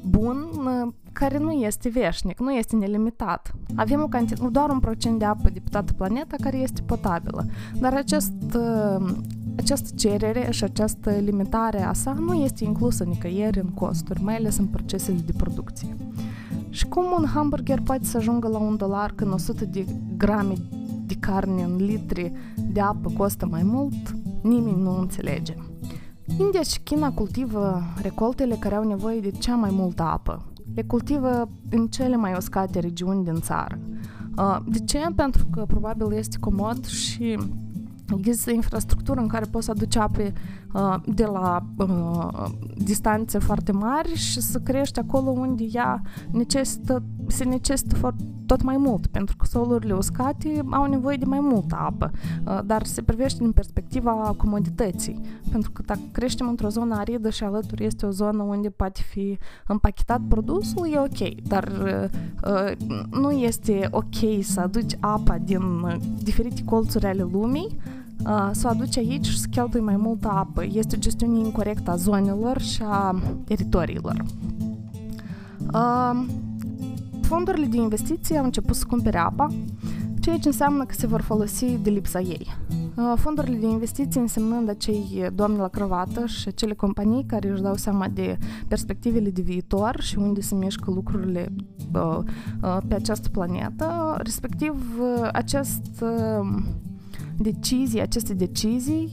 bun 0.10 0.48
care 1.12 1.38
nu 1.38 1.52
este 1.52 1.90
veșnic, 1.90 2.40
nu 2.40 2.52
este 2.54 2.76
nelimitat. 2.76 3.52
Avem 3.76 4.02
o 4.02 4.08
cantitate, 4.08 4.50
doar 4.52 4.70
un 4.70 4.80
procent 4.80 5.20
de 5.20 5.26
apă 5.26 5.50
de 5.50 5.60
pe 5.60 5.70
toată 5.70 5.94
planeta 5.94 6.36
care 6.42 6.58
este 6.58 6.82
potabilă, 6.82 7.46
dar 7.80 7.94
acest, 7.94 8.58
această 9.56 9.90
cerere 9.96 10.48
și 10.50 10.64
această 10.64 11.10
limitare 11.10 11.84
a 11.84 11.94
sa 11.94 12.14
nu 12.14 12.34
este 12.34 12.64
inclusă 12.64 13.04
nicăieri 13.04 13.60
în 13.60 13.70
costuri, 13.70 14.24
mai 14.24 14.36
ales 14.36 14.58
în 14.58 14.66
procesele 14.66 15.20
de 15.26 15.34
producție. 15.38 15.96
Și 16.70 16.88
cum 16.88 17.04
un 17.18 17.26
hamburger 17.26 17.82
poate 17.82 18.06
să 18.06 18.18
ajungă 18.18 18.48
la 18.48 18.58
un 18.58 18.78
dolar 18.78 19.12
când 19.16 19.34
100 19.34 19.66
de 19.66 19.86
grame 20.18 20.54
de 21.06 21.16
carne 21.20 21.64
în 21.64 21.76
litri 21.76 22.32
de 22.72 22.80
apă 22.80 23.12
costă 23.18 23.46
mai 23.46 23.64
mult, 23.64 24.16
nimeni 24.42 24.82
nu 24.82 25.00
înțelege. 25.00 25.56
India 26.38 26.62
și 26.62 26.80
China 26.80 27.12
cultivă 27.12 27.82
recoltele 28.02 28.56
care 28.56 28.76
au 28.76 28.84
nevoie 28.84 29.20
de 29.20 29.32
cea 29.32 29.56
mai 29.56 29.70
multă 29.74 30.04
apă. 30.04 30.46
Le 30.76 30.84
cultivă 30.84 31.50
în 31.70 31.88
cele 31.88 32.16
mai 32.16 32.34
uscate 32.38 32.80
regiuni 32.80 33.24
din 33.24 33.40
țară. 33.40 33.80
De 34.66 34.80
ce? 34.80 35.00
Pentru 35.16 35.46
că 35.46 35.66
probabil 35.68 36.14
este 36.14 36.38
comod 36.40 36.86
și 36.86 37.38
Există 38.18 38.52
infrastructură 38.52 39.20
în 39.20 39.28
care 39.28 39.46
poți 39.46 39.66
să 39.66 39.72
aduci 39.72 39.96
ape 39.96 40.34
uh, 40.36 40.61
de 41.06 41.26
la 41.26 41.64
uh, 41.78 42.46
distanțe 42.78 43.40
foarte 43.40 43.72
mari 43.72 44.16
și 44.16 44.42
să 44.42 44.60
crești 44.60 45.00
acolo 45.00 45.30
unde 45.30 45.64
ea 45.72 46.02
necesită, 46.32 47.04
se 47.28 47.44
necesită 47.44 48.16
tot 48.46 48.62
mai 48.62 48.78
mult, 48.78 49.08
pentru 49.08 49.36
că 49.38 49.46
solurile 49.46 49.94
uscate 49.94 50.66
au 50.70 50.86
nevoie 50.86 51.18
de 51.18 51.26
mai 51.26 51.40
multă 51.42 51.76
apă, 51.80 52.12
uh, 52.46 52.60
dar 52.66 52.86
se 52.86 53.02
privește 53.02 53.38
din 53.40 53.52
perspectiva 53.52 54.34
comodității, 54.38 55.20
pentru 55.52 55.72
că 55.72 55.82
dacă 55.86 56.00
creștem 56.12 56.48
într-o 56.48 56.68
zonă 56.68 56.96
aridă 56.96 57.30
și 57.30 57.44
alături 57.44 57.86
este 57.86 58.06
o 58.06 58.10
zonă 58.10 58.44
unde 58.44 58.70
poate 58.70 59.02
fi 59.10 59.38
împachetat 59.68 60.22
produsul, 60.28 60.88
e 60.94 61.00
ok, 61.00 61.44
dar 61.44 61.72
uh, 61.84 62.72
nu 63.12 63.32
este 63.32 63.88
ok 63.92 64.44
să 64.44 64.60
aduci 64.60 64.96
apa 65.00 65.38
din 65.38 65.62
diferite 66.24 66.64
colțuri 66.64 67.06
ale 67.06 67.28
lumii 67.32 67.78
să 68.52 68.62
o 68.64 68.68
aduci 68.68 68.98
aici 68.98 69.26
și 69.26 69.40
să 69.40 69.48
cheltui 69.52 69.82
mai 69.82 69.96
multă 69.96 70.28
apă. 70.28 70.66
Este 70.72 70.98
gestiune 70.98 71.40
incorrectă 71.40 71.92
a 71.92 71.96
zonelor 71.96 72.62
și 72.62 72.82
a 72.86 73.22
teritoriilor. 73.46 74.26
Fondurile 77.22 77.66
de 77.66 77.78
investiții 77.78 78.38
au 78.38 78.44
început 78.44 78.76
să 78.76 78.86
cumpere 78.88 79.18
apa, 79.18 79.48
ceea 80.20 80.38
ce 80.38 80.48
înseamnă 80.48 80.86
că 80.86 80.94
se 80.98 81.08
vor 81.08 81.22
folosi 81.22 81.66
de 81.66 81.90
lipsa 81.90 82.20
ei. 82.20 82.48
Fondurile 83.16 83.58
de 83.58 83.66
investiții 83.66 84.20
însemnând 84.20 84.70
acei 84.70 85.30
doamni 85.36 85.58
la 85.58 85.68
cravată 85.68 86.26
și 86.26 86.48
acele 86.48 86.74
companii 86.74 87.26
care 87.26 87.50
își 87.50 87.62
dau 87.62 87.76
seama 87.76 88.08
de 88.08 88.38
perspectivele 88.68 89.30
de 89.30 89.42
viitor 89.42 90.02
și 90.02 90.18
unde 90.18 90.42
se 90.42 90.56
mișcă 90.56 90.92
lucrurile 90.92 91.54
pe 92.88 92.96
această 92.96 93.30
planetă, 93.30 94.16
respectiv 94.18 94.74
acest 95.32 96.04
decizii, 97.38 98.02
aceste 98.02 98.34
decizii 98.34 99.12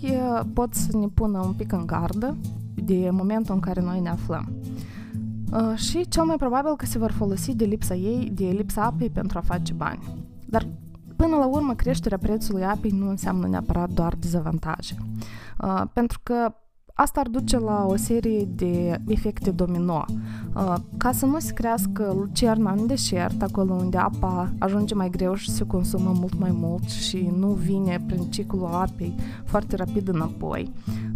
pot 0.52 0.75
să 0.75 0.96
ne 0.96 1.06
pună 1.06 1.38
un 1.38 1.52
pic 1.52 1.72
în 1.72 1.87
gardă 1.87 2.37
de 2.75 3.08
momentul 3.12 3.54
în 3.54 3.60
care 3.60 3.80
noi 3.80 4.00
ne 4.00 4.08
aflăm. 4.08 4.52
Și 5.75 6.08
cel 6.08 6.25
mai 6.25 6.37
probabil 6.37 6.76
că 6.76 6.87
se 6.87 6.98
vor 6.98 7.10
folosi 7.10 7.54
de 7.54 7.64
lipsa 7.64 7.94
ei, 7.94 8.30
de 8.34 8.44
lipsa 8.44 8.82
apei 8.82 9.10
pentru 9.10 9.38
a 9.38 9.40
face 9.40 9.72
bani. 9.72 10.14
Dar 10.46 10.66
până 11.16 11.37
la 11.37 11.46
urmă 11.46 11.75
creșterea 11.75 12.18
prețului 12.18 12.64
apei 12.64 12.90
nu 12.90 13.08
înseamnă 13.08 13.46
neapărat 13.48 13.90
doar 13.90 14.14
dezavantaje. 14.14 14.94
Pentru 15.92 16.20
că 16.22 16.54
asta 17.00 17.20
ar 17.20 17.26
duce 17.28 17.58
la 17.58 17.86
o 17.88 17.96
serie 17.96 18.48
de 18.54 19.00
efecte 19.06 19.50
domino. 19.50 20.04
Uh, 20.54 20.74
ca 20.96 21.12
să 21.12 21.26
nu 21.26 21.38
se 21.38 21.52
crească 21.52 22.14
lucerna 22.18 22.70
în 22.70 22.86
deșert, 22.86 23.42
acolo 23.42 23.74
unde 23.74 23.96
apa 23.96 24.52
ajunge 24.58 24.94
mai 24.94 25.10
greu 25.10 25.34
și 25.34 25.50
se 25.50 25.64
consumă 25.64 26.12
mult 26.14 26.38
mai 26.38 26.50
mult 26.52 26.88
și 26.88 27.30
nu 27.38 27.48
vine 27.48 28.00
prin 28.06 28.22
ciclul 28.30 28.68
apei 28.72 29.14
foarte 29.44 29.76
rapid 29.76 30.08
înapoi. 30.08 30.72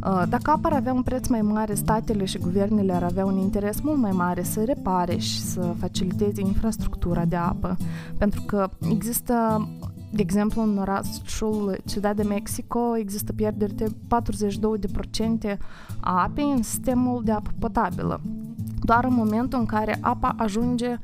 Uh, 0.06 0.22
dacă 0.28 0.50
apa 0.50 0.68
ar 0.68 0.72
avea 0.72 0.92
un 0.92 1.02
preț 1.02 1.26
mai 1.26 1.42
mare, 1.42 1.74
statele 1.74 2.24
și 2.24 2.38
guvernele 2.38 2.92
ar 2.92 3.02
avea 3.02 3.24
un 3.24 3.36
interes 3.36 3.80
mult 3.80 3.98
mai 3.98 4.12
mare 4.12 4.42
să 4.42 4.64
repare 4.64 5.16
și 5.16 5.40
să 5.40 5.74
faciliteze 5.78 6.40
infrastructura 6.40 7.24
de 7.24 7.36
apă, 7.36 7.76
pentru 8.18 8.42
că 8.46 8.68
există 8.90 9.68
de 10.14 10.22
exemplu, 10.22 10.62
în 10.62 10.78
orașul 10.78 11.76
Ciudad 11.84 12.16
de 12.16 12.22
Mexico 12.22 12.96
există 12.96 13.32
pierderi 13.32 13.74
de 13.74 13.86
42% 15.54 15.56
a 16.00 16.22
apei 16.22 16.50
în 16.56 16.62
sistemul 16.62 17.22
de 17.24 17.32
apă 17.32 17.50
potabilă. 17.58 18.20
Doar 18.82 19.04
în 19.04 19.14
momentul 19.14 19.58
în 19.58 19.66
care 19.66 19.98
apa 20.00 20.34
ajunge 20.36 20.98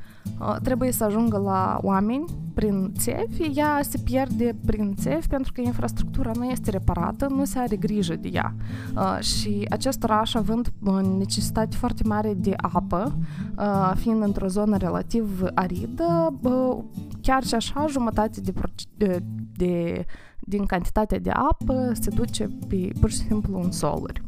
trebuie 0.63 0.91
să 0.91 1.03
ajungă 1.03 1.37
la 1.37 1.79
oameni 1.81 2.25
prin 2.53 2.91
țevi, 2.97 3.59
ea 3.59 3.79
se 3.81 3.97
pierde 3.97 4.55
prin 4.65 4.95
țevi 4.95 5.27
pentru 5.27 5.51
că 5.51 5.61
infrastructura 5.61 6.31
nu 6.35 6.45
este 6.45 6.69
reparată, 6.69 7.27
nu 7.27 7.45
se 7.45 7.59
are 7.59 7.75
grijă 7.75 8.15
de 8.15 8.29
ea. 8.33 8.55
Uh, 8.95 9.19
și 9.19 9.65
acest 9.69 10.03
oraș, 10.03 10.33
având 10.33 10.73
necesitate 11.17 11.75
foarte 11.75 12.03
mare 12.05 12.33
de 12.33 12.53
apă, 12.57 13.17
uh, 13.57 13.91
fiind 13.95 14.23
într-o 14.23 14.47
zonă 14.47 14.77
relativ 14.77 15.43
aridă, 15.53 16.33
uh, 16.41 16.77
chiar 17.21 17.43
și 17.43 17.55
așa 17.55 17.85
jumătate 17.89 18.41
de, 18.41 18.53
de, 18.97 19.23
de 19.55 20.05
din 20.39 20.65
cantitatea 20.65 21.19
de 21.19 21.29
apă 21.29 21.91
se 21.93 22.09
duce 22.09 22.49
pe, 22.67 22.91
pur 22.99 23.09
și 23.09 23.17
simplu 23.17 23.59
în 23.61 23.71
soluri. 23.71 24.21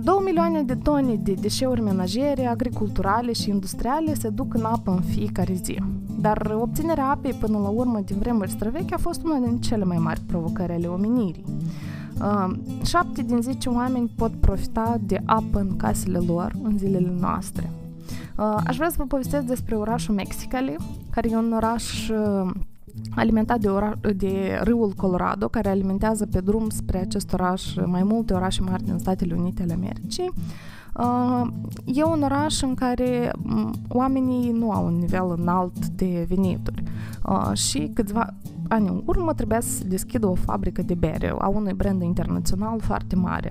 2 0.00 0.20
milioane 0.24 0.62
de 0.62 0.74
tone 0.74 1.14
de 1.14 1.32
deșeuri 1.32 1.80
menajere, 1.80 2.46
agriculturale 2.46 3.32
și 3.32 3.48
industriale 3.48 4.14
se 4.14 4.28
duc 4.28 4.54
în 4.54 4.64
apă 4.64 4.90
în 4.90 5.00
fiecare 5.00 5.54
zi. 5.54 5.78
Dar 6.20 6.56
obținerea 6.60 7.06
apei 7.06 7.32
până 7.32 7.58
la 7.58 7.68
urmă 7.68 8.00
din 8.04 8.16
vremuri 8.18 8.50
străvechi 8.50 8.92
a 8.92 8.98
fost 8.98 9.24
una 9.24 9.38
din 9.38 9.60
cele 9.60 9.84
mai 9.84 9.98
mari 9.98 10.20
provocări 10.20 10.72
ale 10.72 10.86
omenirii. 10.86 11.44
Uh, 12.20 12.50
7 12.84 13.22
din 13.22 13.40
10 13.40 13.68
oameni 13.68 14.10
pot 14.16 14.32
profita 14.32 14.96
de 15.00 15.22
apă 15.24 15.58
în 15.58 15.76
casele 15.76 16.18
lor 16.18 16.52
în 16.62 16.78
zilele 16.78 17.12
noastre. 17.20 17.70
Uh, 18.38 18.56
aș 18.66 18.76
vrea 18.76 18.88
să 18.88 18.94
vă 18.98 19.04
povestesc 19.04 19.46
despre 19.46 19.74
orașul 19.74 20.14
Mexicali, 20.14 20.76
care 21.10 21.28
e 21.30 21.36
un 21.36 21.52
oraș 21.52 22.08
uh, 22.08 22.50
alimentat 23.14 23.60
de, 23.60 23.68
ora, 23.68 23.92
de 24.16 24.60
râul 24.62 24.92
Colorado, 24.96 25.48
care 25.48 25.68
alimentează 25.68 26.26
pe 26.26 26.40
drum 26.40 26.68
spre 26.68 26.98
acest 26.98 27.32
oraș 27.32 27.74
mai 27.84 28.02
multe 28.02 28.32
orașe 28.32 28.62
mari 28.62 28.84
din 28.84 28.98
Statele 28.98 29.34
Unite 29.34 29.62
ale 29.62 29.72
Americii. 29.72 30.32
Uh, 30.98 31.46
e 31.84 32.04
un 32.04 32.22
oraș 32.22 32.62
în 32.62 32.74
care 32.74 33.30
oamenii 33.88 34.50
nu 34.50 34.70
au 34.70 34.86
un 34.86 34.94
nivel 34.98 35.34
înalt 35.38 35.86
de 35.86 36.26
venituri 36.28 36.82
uh, 37.28 37.50
și 37.52 37.90
câțiva 37.94 38.34
ani 38.68 38.88
în 38.88 39.02
urmă 39.04 39.34
trebuia 39.34 39.60
să 39.60 39.84
deschidă 39.86 40.26
o 40.26 40.34
fabrică 40.34 40.82
de 40.82 40.94
bere 40.94 41.34
a 41.38 41.48
unui 41.48 41.72
brand 41.72 42.02
internațional 42.02 42.80
foarte 42.80 43.16
mare. 43.16 43.50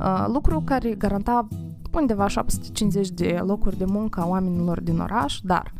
Uh, 0.00 0.24
lucru 0.32 0.60
care 0.60 0.94
garanta 0.94 1.48
undeva 1.92 2.28
750 2.28 3.10
de 3.10 3.40
locuri 3.46 3.78
de 3.78 3.84
muncă 3.84 4.20
a 4.20 4.26
oamenilor 4.26 4.80
din 4.80 4.98
oraș, 4.98 5.38
dar 5.42 5.72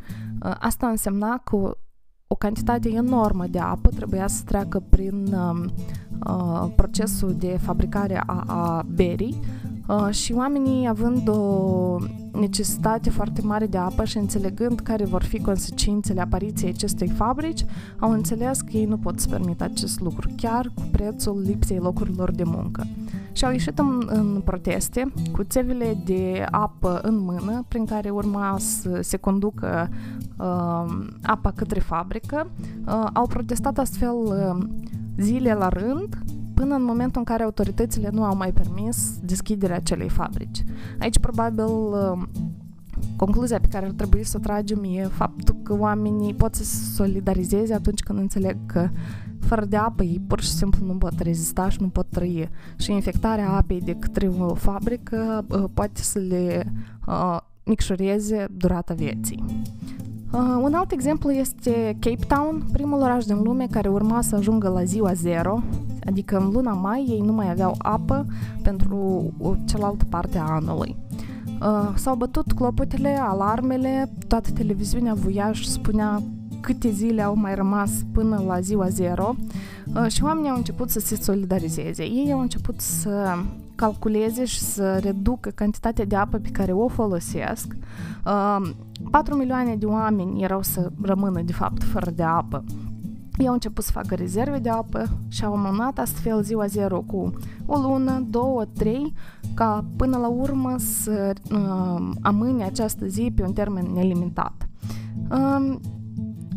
asta 0.59 0.87
însemna 0.87 1.40
că 1.44 1.76
o 2.34 2.36
cantitate 2.36 2.88
enormă 2.88 3.46
de 3.50 3.58
apă 3.58 3.88
trebuia 3.88 4.26
să 4.26 4.42
treacă 4.44 4.82
prin 4.88 5.26
uh, 5.32 5.64
uh, 6.26 6.72
procesul 6.76 7.34
de 7.38 7.58
fabricare 7.62 8.22
a, 8.26 8.44
a 8.46 8.86
berii 8.94 9.40
uh, 9.88 10.08
și 10.10 10.32
oamenii 10.32 10.88
având 10.88 11.28
o 11.28 11.98
necesitate 12.32 13.10
foarte 13.10 13.40
mare 13.42 13.66
de 13.66 13.76
apă 13.76 14.04
și 14.04 14.16
înțelegând 14.16 14.80
care 14.80 15.04
vor 15.04 15.22
fi 15.22 15.40
consecințele 15.40 16.20
apariției 16.20 16.70
acestei 16.70 17.08
fabrici, 17.08 17.64
au 17.98 18.10
înțeles 18.10 18.60
că 18.60 18.76
ei 18.76 18.84
nu 18.84 18.96
pot 18.96 19.20
să 19.20 19.28
permită 19.28 19.64
acest 19.64 20.00
lucru, 20.00 20.30
chiar 20.36 20.72
cu 20.74 20.82
prețul 20.90 21.42
lipsei 21.46 21.78
locurilor 21.78 22.30
de 22.30 22.44
muncă. 22.44 22.86
Și 23.34 23.44
au 23.44 23.50
ieșit 23.50 23.78
în, 23.78 24.02
în 24.06 24.40
proteste 24.44 25.12
cu 25.32 25.42
țevile 25.42 25.98
de 26.04 26.46
apă 26.50 27.00
în 27.02 27.18
mână, 27.18 27.64
prin 27.68 27.84
care 27.84 28.10
urma 28.10 28.56
să 28.58 28.98
se 29.02 29.16
conducă 29.16 29.88
uh, 30.38 31.06
apa 31.22 31.50
către 31.50 31.80
fabrică. 31.80 32.50
Uh, 32.86 33.06
au 33.12 33.26
protestat 33.26 33.78
astfel 33.78 34.14
uh, 34.14 34.66
zile 35.16 35.54
la 35.54 35.68
rând, 35.68 36.18
până 36.54 36.74
în 36.74 36.84
momentul 36.84 37.18
în 37.18 37.24
care 37.24 37.42
autoritățile 37.42 38.08
nu 38.12 38.24
au 38.24 38.36
mai 38.36 38.52
permis 38.52 39.18
deschiderea 39.22 39.76
acelei 39.76 40.08
fabrici. 40.08 40.64
Aici 40.98 41.18
probabil 41.18 41.64
uh, 41.64 42.22
concluzia 43.16 43.58
pe 43.60 43.68
care 43.68 43.86
ar 43.86 43.92
trebui 43.92 44.24
să 44.24 44.36
o 44.36 44.40
tragem 44.40 44.84
e 44.84 45.04
faptul 45.04 45.56
că 45.62 45.76
oamenii 45.78 46.34
pot 46.34 46.54
să 46.54 46.64
se 46.64 46.94
solidarizeze 46.94 47.74
atunci 47.74 48.00
când 48.00 48.18
înțeleg 48.18 48.56
că 48.66 48.88
fără 49.44 49.64
de 49.64 49.76
apă 49.76 50.02
ei 50.02 50.20
pur 50.26 50.40
și 50.40 50.52
simplu 50.52 50.86
nu 50.86 50.92
pot 50.92 51.18
rezista 51.18 51.68
și 51.68 51.78
nu 51.80 51.88
pot 51.88 52.06
trăi. 52.10 52.48
Și 52.76 52.92
infectarea 52.92 53.50
apei 53.50 53.80
de 53.80 53.94
către 53.94 54.28
o 54.38 54.54
fabrică 54.54 55.44
uh, 55.48 55.64
poate 55.74 56.02
să 56.02 56.18
le 56.18 56.72
uh, 57.06 57.38
micșoreze 57.64 58.46
durata 58.56 58.94
vieții. 58.94 59.44
Uh, 60.32 60.40
un 60.62 60.74
alt 60.74 60.90
exemplu 60.92 61.30
este 61.30 61.96
Cape 62.00 62.25
Town, 62.28 62.64
primul 62.73 63.00
oraș 63.00 63.25
din 63.25 63.42
lume 63.42 63.66
care 63.71 63.88
urma 63.88 64.21
să 64.21 64.36
ajungă 64.36 64.69
la 64.69 64.84
ziua 64.84 65.12
zero, 65.12 65.62
adică 66.06 66.36
în 66.36 66.50
luna 66.52 66.73
mai 66.73 67.06
ei 67.08 67.21
nu 67.21 67.32
mai 67.32 67.50
aveau 67.50 67.75
apă 67.78 68.26
pentru 68.62 69.23
cealaltă 69.64 70.04
parte 70.08 70.38
a 70.38 70.45
anului. 70.45 70.97
Uh, 71.60 71.92
s-au 71.95 72.16
bătut 72.16 72.52
clopotele, 72.52 73.19
alarmele, 73.21 74.10
toată 74.28 74.50
televiziunea 74.50 75.14
Voiaj 75.14 75.64
spunea 75.64 76.23
câte 76.64 76.90
zile 76.90 77.22
au 77.22 77.34
mai 77.36 77.54
rămas 77.54 77.90
până 78.12 78.42
la 78.46 78.60
ziua 78.60 78.88
zero 78.88 79.34
uh, 79.94 80.06
și 80.10 80.22
oamenii 80.22 80.50
au 80.50 80.56
început 80.56 80.90
să 80.90 81.00
se 81.00 81.16
solidarizeze. 81.16 82.02
Ei 82.02 82.32
au 82.32 82.40
început 82.40 82.80
să 82.80 83.36
calculeze 83.74 84.44
și 84.44 84.58
să 84.58 84.98
reducă 84.98 85.50
cantitatea 85.50 86.04
de 86.04 86.16
apă 86.16 86.38
pe 86.38 86.48
care 86.48 86.72
o 86.72 86.88
folosesc. 86.88 87.76
4 88.22 89.32
uh, 89.32 89.38
milioane 89.38 89.76
de 89.76 89.86
oameni 89.86 90.42
erau 90.42 90.62
să 90.62 90.90
rămână, 91.02 91.42
de 91.42 91.52
fapt, 91.52 91.82
fără 91.82 92.10
de 92.10 92.22
apă. 92.22 92.64
Ei 93.38 93.46
au 93.46 93.52
început 93.52 93.84
să 93.84 93.90
facă 93.90 94.14
rezerve 94.14 94.58
de 94.58 94.68
apă 94.68 95.08
și 95.28 95.44
au 95.44 95.54
amânat 95.54 95.98
astfel 95.98 96.42
ziua 96.42 96.66
zero 96.66 97.00
cu 97.00 97.32
o 97.66 97.78
lună, 97.78 98.26
două, 98.30 98.64
trei, 98.64 99.12
ca 99.54 99.84
până 99.96 100.16
la 100.16 100.28
urmă 100.28 100.74
să 100.78 101.32
uh, 101.52 102.10
amâne 102.20 102.64
această 102.64 103.06
zi 103.06 103.32
pe 103.36 103.42
un 103.42 103.52
termen 103.52 103.86
nelimitat. 103.94 104.68
Uh, 105.30 105.76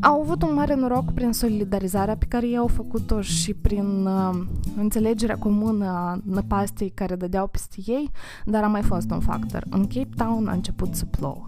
au 0.01 0.21
avut 0.21 0.41
un 0.43 0.53
mare 0.53 0.75
noroc 0.75 1.11
prin 1.13 1.31
solidarizarea 1.31 2.17
pe 2.17 2.25
care 2.25 2.47
ei 2.47 2.57
au 2.57 2.67
făcut-o 2.67 3.21
și 3.21 3.53
prin 3.53 4.05
uh, 4.05 4.45
înțelegerea 4.77 5.35
comună 5.35 5.85
a 5.85 6.19
năpastei 6.23 6.89
care 6.89 7.15
dădeau 7.15 7.47
peste 7.47 7.77
ei, 7.85 8.11
dar 8.45 8.63
a 8.63 8.67
mai 8.67 8.81
fost 8.81 9.11
un 9.11 9.19
factor. 9.19 9.63
În 9.69 9.87
Cape 9.87 10.09
Town 10.15 10.47
a 10.47 10.51
început 10.51 10.95
să 10.95 11.05
plouă. 11.05 11.47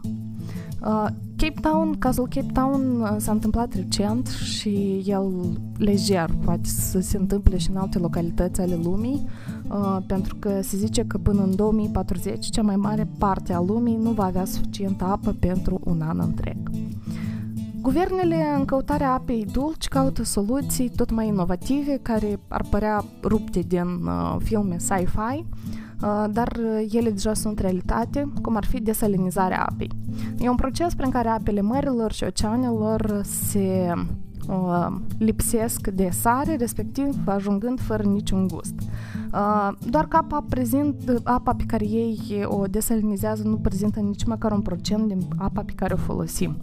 Uh, 0.81 1.07
Cape 1.35 1.59
Town, 1.62 1.97
cazul 1.97 2.27
Cape 2.27 2.51
Town 2.53 3.01
uh, 3.01 3.15
s-a 3.17 3.31
întâmplat 3.31 3.73
recent 3.73 4.27
și 4.27 5.03
el 5.05 5.31
lejer 5.77 6.29
poate 6.45 6.67
să 6.69 6.99
se 6.99 7.17
întâmple 7.17 7.57
și 7.57 7.69
în 7.69 7.77
alte 7.77 7.97
localități 7.97 8.62
ale 8.62 8.79
lumii, 8.83 9.25
uh, 9.69 9.97
pentru 10.07 10.35
că 10.35 10.62
se 10.62 10.77
zice 10.77 11.05
că 11.07 11.17
până 11.17 11.43
în 11.43 11.55
2040 11.55 12.49
cea 12.49 12.62
mai 12.62 12.75
mare 12.75 13.07
parte 13.17 13.53
a 13.53 13.59
lumii 13.59 13.95
nu 13.95 14.12
va 14.12 14.25
avea 14.25 14.45
suficientă 14.45 15.03
apă 15.03 15.35
pentru 15.39 15.79
un 15.83 16.01
an 16.01 16.19
întreg. 16.19 16.57
Guvernele, 17.81 18.53
în 18.57 18.65
căutarea 18.65 19.11
apei 19.11 19.45
dulci, 19.51 19.87
caută 19.87 20.23
soluții 20.23 20.91
tot 20.95 21.11
mai 21.11 21.27
inovative 21.27 21.99
care 22.01 22.39
ar 22.47 22.65
părea 22.69 23.05
rupte 23.23 23.59
din 23.59 23.87
uh, 23.87 24.35
filme 24.43 24.77
sci-fi, 24.77 25.45
uh, 26.01 26.25
dar 26.31 26.59
ele 26.91 27.09
deja 27.09 27.33
sunt 27.33 27.59
realitate, 27.59 28.31
cum 28.41 28.55
ar 28.55 28.65
fi 28.65 28.81
desalinizarea 28.81 29.63
apei. 29.63 29.91
E 30.39 30.49
un 30.49 30.55
proces 30.55 30.93
prin 30.93 31.09
care 31.09 31.27
apele 31.27 31.61
mărilor 31.61 32.11
și 32.11 32.23
oceanelor 32.23 33.21
se 33.23 33.93
uh, 34.47 34.87
lipsesc 35.17 35.87
de 35.87 36.09
sare, 36.11 36.55
respectiv 36.55 37.15
ajungând 37.25 37.79
fără 37.79 38.03
niciun 38.03 38.47
gust. 38.47 38.75
Uh, 38.79 39.18
doar 39.89 40.07
că 40.07 40.17
apa, 40.17 40.45
prezint, 40.49 41.21
apa 41.23 41.53
pe 41.53 41.63
care 41.67 41.85
ei 41.85 42.43
o 42.45 42.65
desalinizează 42.65 43.43
nu 43.43 43.55
prezintă 43.55 43.99
nici 43.99 44.23
măcar 44.23 44.51
un 44.51 44.61
procent 44.61 45.07
din 45.07 45.21
apa 45.37 45.61
pe 45.61 45.73
care 45.75 45.93
o 45.93 45.97
folosim. 45.97 46.57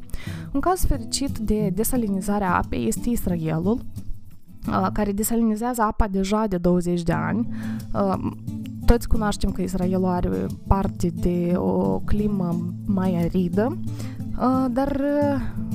Un 0.53 0.61
caz 0.61 0.85
fericit 0.85 1.39
de 1.39 1.71
desalinizare 1.75 2.45
a 2.45 2.57
apei 2.57 2.87
este 2.87 3.09
Israelul, 3.09 3.81
uh, 4.69 4.89
care 4.93 5.13
desalinizează 5.13 5.83
apa 5.83 6.09
deja 6.09 6.47
de 6.47 6.57
20 6.57 7.03
de 7.03 7.13
ani. 7.13 7.49
Uh, 7.95 8.33
toți 8.85 9.09
cunoaștem 9.09 9.51
că 9.51 9.63
Israelul 9.63 10.05
are 10.05 10.47
parte 10.67 11.13
de 11.15 11.53
o 11.57 11.99
climă 11.99 12.75
mai 12.87 13.23
aridă, 13.25 13.77
Uh, 13.77 14.16
dar 14.71 15.01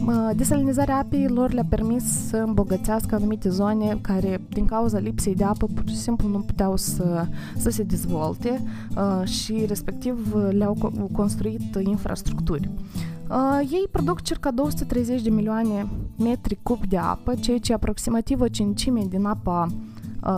uh, 0.08 0.30
desalinizarea 0.36 0.98
apei 0.98 1.28
lor 1.28 1.52
le-a 1.52 1.66
permis 1.70 2.04
să 2.04 2.38
îmbogățească 2.38 3.16
anumite 3.16 3.50
zone 3.50 3.98
care, 4.02 4.42
din 4.50 4.66
cauza 4.66 5.00
lipsei 5.00 5.36
de 5.36 5.44
apă, 5.44 5.66
pur 5.66 5.84
și 5.88 5.98
simplu 5.98 6.28
nu 6.28 6.40
puteau 6.40 6.76
să, 6.76 7.26
să 7.58 7.70
se 7.70 7.84
dezvolte 7.84 8.62
uh, 8.96 9.28
și, 9.28 9.66
respectiv, 9.68 10.36
le-au 10.50 10.92
construit 11.12 11.76
infrastructuri. 11.80 12.70
Ei 13.60 13.88
produc 13.92 14.22
circa 14.22 14.52
230 14.52 15.22
de 15.22 15.30
milioane 15.30 15.88
metri 16.18 16.60
cub 16.64 16.86
de 16.86 16.98
apă, 16.98 17.36
ceea 17.36 17.58
ce 17.58 17.72
e 17.72 17.76
aproximativ 17.76 18.42
o 18.42 18.48
cincime 18.48 19.06
din 19.10 19.26
apa 19.26 19.68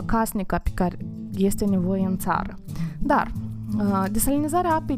casnică 0.05 0.59
pe 0.63 0.71
care 0.73 0.97
este 1.35 1.65
nevoie 1.65 2.05
în 2.05 2.17
țară. 2.17 2.55
Dar 2.99 3.31
desalinizarea 4.11 4.75
apei 4.75 4.97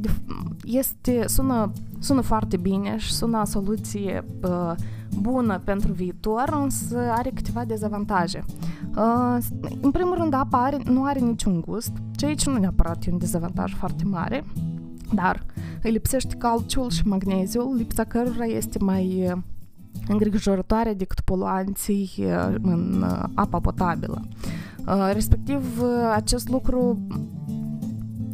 este, 0.63 1.23
sună 1.27 1.71
sună 2.05 2.21
foarte 2.21 2.57
bine 2.57 2.97
și 2.97 3.13
sună 3.13 3.39
o 3.41 3.45
soluție 3.45 4.25
uh, 4.41 4.71
bună 5.19 5.61
pentru 5.63 5.91
viitor, 5.91 6.59
însă 6.61 6.97
are 7.09 7.29
câteva 7.29 7.65
dezavantaje. 7.65 8.45
Uh, 8.97 9.37
în 9.81 9.91
primul 9.91 10.15
rând, 10.15 10.33
apa 10.33 10.63
are, 10.63 10.77
nu 10.83 11.03
are 11.03 11.19
niciun 11.19 11.61
gust, 11.61 11.91
ceea 12.15 12.35
ce 12.35 12.49
nu 12.49 12.57
neapărat 12.57 13.05
e 13.05 13.11
un 13.11 13.17
dezavantaj 13.17 13.73
foarte 13.73 14.03
mare. 14.03 14.43
Dar 15.13 15.45
îi 15.83 15.91
lipsește 15.91 16.35
calciul 16.35 16.89
și 16.89 17.07
magneziul, 17.07 17.75
lipsa 17.75 18.03
cărora 18.03 18.45
este 18.45 18.77
mai 18.79 19.33
îngrijorătoare 20.07 20.93
decât 20.93 21.19
poluanții 21.19 22.25
în 22.61 23.05
apa 23.33 23.59
potabilă. 23.59 24.21
Respectiv, 25.13 25.81
acest 26.13 26.49
lucru 26.49 26.99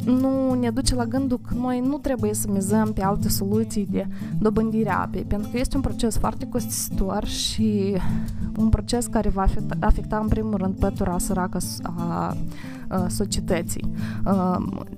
nu 0.04 0.54
ne 0.54 0.70
duce 0.70 0.94
la 0.94 1.04
gândul 1.04 1.40
că 1.48 1.54
noi 1.54 1.80
nu 1.80 1.98
trebuie 1.98 2.34
să 2.34 2.50
mizăm 2.50 2.92
pe 2.92 3.02
alte 3.02 3.28
soluții 3.28 3.88
de 3.90 4.06
dobândire 4.38 4.90
a 4.90 5.00
apei, 5.00 5.22
pentru 5.22 5.48
că 5.50 5.58
este 5.58 5.76
un 5.76 5.82
proces 5.82 6.16
foarte 6.16 6.46
costisitor 6.46 7.24
și 7.24 7.96
un 8.58 8.68
proces 8.68 9.06
care 9.06 9.28
va 9.28 9.44
afecta 9.78 10.18
în 10.18 10.28
primul 10.28 10.56
rând 10.56 10.74
pătura 10.74 11.18
săracă 11.18 11.58
a 11.82 12.36
societății. 13.08 13.90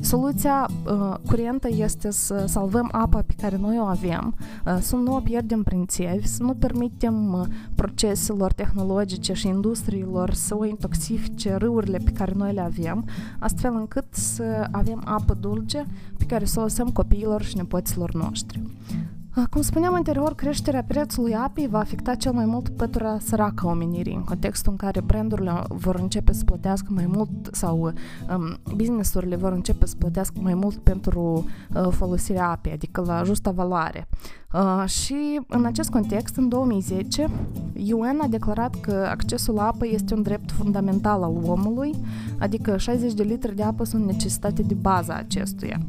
Soluția 0.01 0.69
curentă 1.27 1.69
este 1.71 2.11
să 2.11 2.45
salvăm 2.49 2.89
apa 2.93 3.23
pe 3.27 3.35
care 3.41 3.57
noi 3.57 3.79
o 3.79 3.85
avem, 3.85 4.35
să 4.81 4.97
nu 4.97 5.15
o 5.15 5.21
pierdem 5.21 5.63
prin 5.63 5.87
țevi, 5.87 6.27
să 6.27 6.43
nu 6.43 6.55
permitem 6.55 7.49
proceselor 7.75 8.53
tehnologice 8.53 9.33
și 9.33 9.47
industriilor 9.47 10.33
să 10.33 10.57
o 10.57 10.65
intoxifice 10.65 11.55
râurile 11.55 11.99
pe 11.99 12.11
care 12.11 12.33
noi 12.37 12.53
le 12.53 12.61
avem, 12.61 13.05
astfel 13.39 13.75
încât 13.75 14.07
să 14.11 14.69
avem 14.71 15.03
apă 15.05 15.37
dulce 15.41 15.87
pe 16.19 16.25
care 16.25 16.45
să 16.45 16.61
o 16.61 16.63
lăsăm 16.63 16.89
copiilor 16.89 17.43
și 17.43 17.57
nepoților 17.57 18.15
noștri. 18.15 18.63
Cum 19.51 19.63
spuneam 19.63 19.95
anterior, 19.95 20.35
creșterea 20.35 20.85
prețului 20.87 21.35
apei 21.35 21.69
va 21.69 21.79
afecta 21.79 22.15
cel 22.15 22.33
mai 22.33 22.45
mult 22.45 22.69
pătura 22.69 23.19
săracă 23.19 23.67
a 23.67 23.71
omenirii, 23.71 24.15
în 24.15 24.25
contextul 24.25 24.73
în 24.73 24.79
care 24.79 25.01
brandurile 25.01 25.63
vor 25.69 25.95
începe 25.95 26.33
să 26.33 26.45
plătească 26.45 26.87
mai 26.91 27.07
mult 27.07 27.29
sau 27.53 27.79
um, 27.83 27.95
businessurile 28.75 29.37
vor 29.37 29.53
începe 29.53 29.87
să 29.87 29.95
plătească 29.99 30.35
mai 30.41 30.55
mult 30.55 30.77
pentru 30.77 31.45
uh, 31.75 31.89
folosirea 31.91 32.51
apei, 32.51 32.73
adică 32.73 33.03
la 33.07 33.23
justa 33.23 33.51
valoare. 33.51 34.09
Uh, 34.53 34.89
și 34.89 35.41
în 35.49 35.65
acest 35.65 35.91
context, 35.91 36.37
în 36.37 36.49
2010, 36.49 37.29
UN 37.93 38.19
a 38.23 38.27
declarat 38.27 38.75
că 38.81 39.07
accesul 39.11 39.55
la 39.55 39.67
apă 39.67 39.87
este 39.87 40.15
un 40.15 40.23
drept 40.23 40.51
fundamental 40.51 41.23
al 41.23 41.37
omului, 41.45 41.95
adică 42.39 42.77
60 42.77 43.13
de 43.13 43.23
litri 43.23 43.57
de 43.57 43.63
apă 43.63 43.85
sunt 43.85 44.05
necesitate 44.05 44.63
de 44.63 44.75
baza 44.75 45.15
acestuia. 45.15 45.81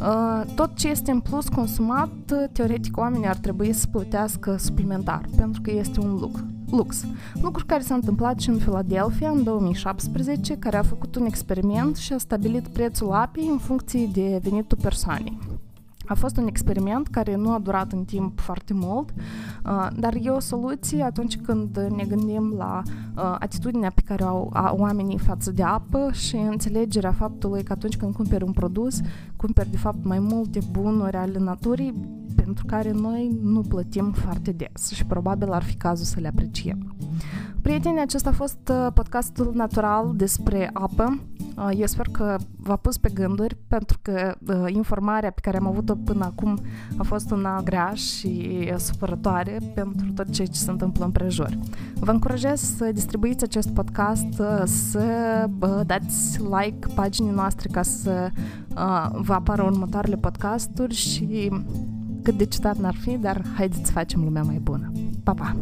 Uh, 0.00 0.42
tot 0.54 0.74
ce 0.74 0.88
este 0.88 1.10
în 1.10 1.20
plus 1.20 1.48
consumat, 1.48 2.10
teoretic 2.52 2.96
oamenii 2.96 3.26
ar 3.26 3.36
trebui 3.36 3.72
să 3.72 3.86
plătească 3.86 4.56
suplimentar, 4.56 5.28
pentru 5.36 5.60
că 5.60 5.70
este 5.70 6.00
un 6.00 6.18
lucru. 6.20 6.44
Lux. 6.70 7.04
Lucru 7.42 7.64
care 7.66 7.82
s-a 7.82 7.94
întâmplat 7.94 8.40
și 8.40 8.48
în 8.48 8.56
Philadelphia 8.56 9.28
în 9.28 9.42
2017, 9.42 10.56
care 10.58 10.76
a 10.76 10.82
făcut 10.82 11.14
un 11.16 11.24
experiment 11.24 11.96
și 11.96 12.12
a 12.12 12.18
stabilit 12.18 12.68
prețul 12.68 13.12
apei 13.12 13.48
în 13.50 13.58
funcție 13.58 14.08
de 14.12 14.40
venitul 14.42 14.78
persoanei. 14.82 15.38
A 16.06 16.14
fost 16.14 16.36
un 16.36 16.46
experiment 16.46 17.08
care 17.08 17.36
nu 17.36 17.52
a 17.52 17.58
durat 17.58 17.92
în 17.92 18.04
timp 18.04 18.40
foarte 18.40 18.74
mult, 18.74 19.10
uh, 19.64 19.88
dar 19.98 20.14
e 20.22 20.30
o 20.30 20.40
soluție 20.40 21.02
atunci 21.02 21.36
când 21.36 21.78
ne 21.96 22.04
gândim 22.04 22.54
la 22.56 22.82
uh, 22.84 23.36
atitudinea 23.38 23.90
pe 23.94 24.02
care 24.04 24.24
o 24.24 24.48
au 24.52 24.76
oamenii 24.78 25.18
față 25.18 25.50
de 25.50 25.62
apă 25.62 26.10
și 26.12 26.36
înțelegerea 26.36 27.12
faptului 27.12 27.62
că 27.62 27.72
atunci 27.72 27.96
când 27.96 28.14
cumperi 28.14 28.44
un 28.44 28.52
produs, 28.52 29.00
cumperi 29.36 29.70
de 29.70 29.76
fapt 29.76 30.04
mai 30.04 30.18
multe 30.18 30.58
bunuri 30.70 31.16
ale 31.16 31.38
naturii 31.38 31.94
pentru 32.34 32.64
care 32.66 32.90
noi 32.90 33.38
nu 33.42 33.60
plătim 33.60 34.12
foarte 34.12 34.52
des 34.52 34.90
și 34.90 35.06
probabil 35.06 35.52
ar 35.52 35.62
fi 35.62 35.74
cazul 35.74 36.04
să 36.04 36.20
le 36.20 36.28
apreciem. 36.28 36.94
Prieteni, 37.62 38.00
acesta 38.00 38.28
a 38.28 38.32
fost 38.32 38.70
uh, 38.70 38.86
podcastul 38.94 39.52
natural 39.54 40.12
despre 40.16 40.70
apă. 40.72 41.20
Uh, 41.56 41.70
eu 41.76 41.86
sper 41.86 42.06
că 42.10 42.36
v-a 42.56 42.76
pus 42.76 42.96
pe 42.96 43.10
gânduri, 43.14 43.56
pentru 43.68 43.98
că 44.02 44.34
uh, 44.48 44.72
informarea 44.72 45.30
pe 45.30 45.40
care 45.40 45.56
am 45.56 45.66
avut-o 45.66 45.94
până 45.94 46.24
acum 46.24 46.58
a 46.96 47.02
fost 47.02 47.30
una 47.30 47.60
grea 47.62 47.92
și 47.94 48.72
supărătoare 48.76 49.58
pentru 49.74 50.12
tot 50.12 50.30
ceea 50.30 50.46
ce 50.46 50.58
se 50.58 50.70
întâmplă 50.70 51.04
în 51.04 51.10
prejur. 51.10 51.58
Vă 51.94 52.10
încurajez 52.10 52.60
să 52.60 52.90
distribuiți 52.92 53.44
acest 53.44 53.68
podcast, 53.68 54.42
să 54.64 55.04
dați 55.86 56.40
like 56.40 56.86
paginii 56.94 57.32
noastre 57.32 57.68
ca 57.72 57.82
să 57.82 58.30
vă 59.12 59.32
apară 59.32 59.62
următoarele 59.62 60.16
podcasturi 60.16 60.94
și 60.94 61.50
cât 62.22 62.36
de 62.36 62.44
ciudat 62.44 62.76
n-ar 62.76 62.94
fi, 62.94 63.16
dar 63.16 63.42
haideți 63.54 63.86
să 63.86 63.92
facem 63.92 64.22
lumea 64.24 64.42
mai 64.42 64.58
bună. 64.58 64.92
Pa, 65.22 65.34
pa! 65.34 65.56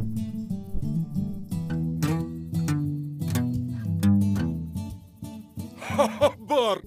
¡Bor! 6.38 6.84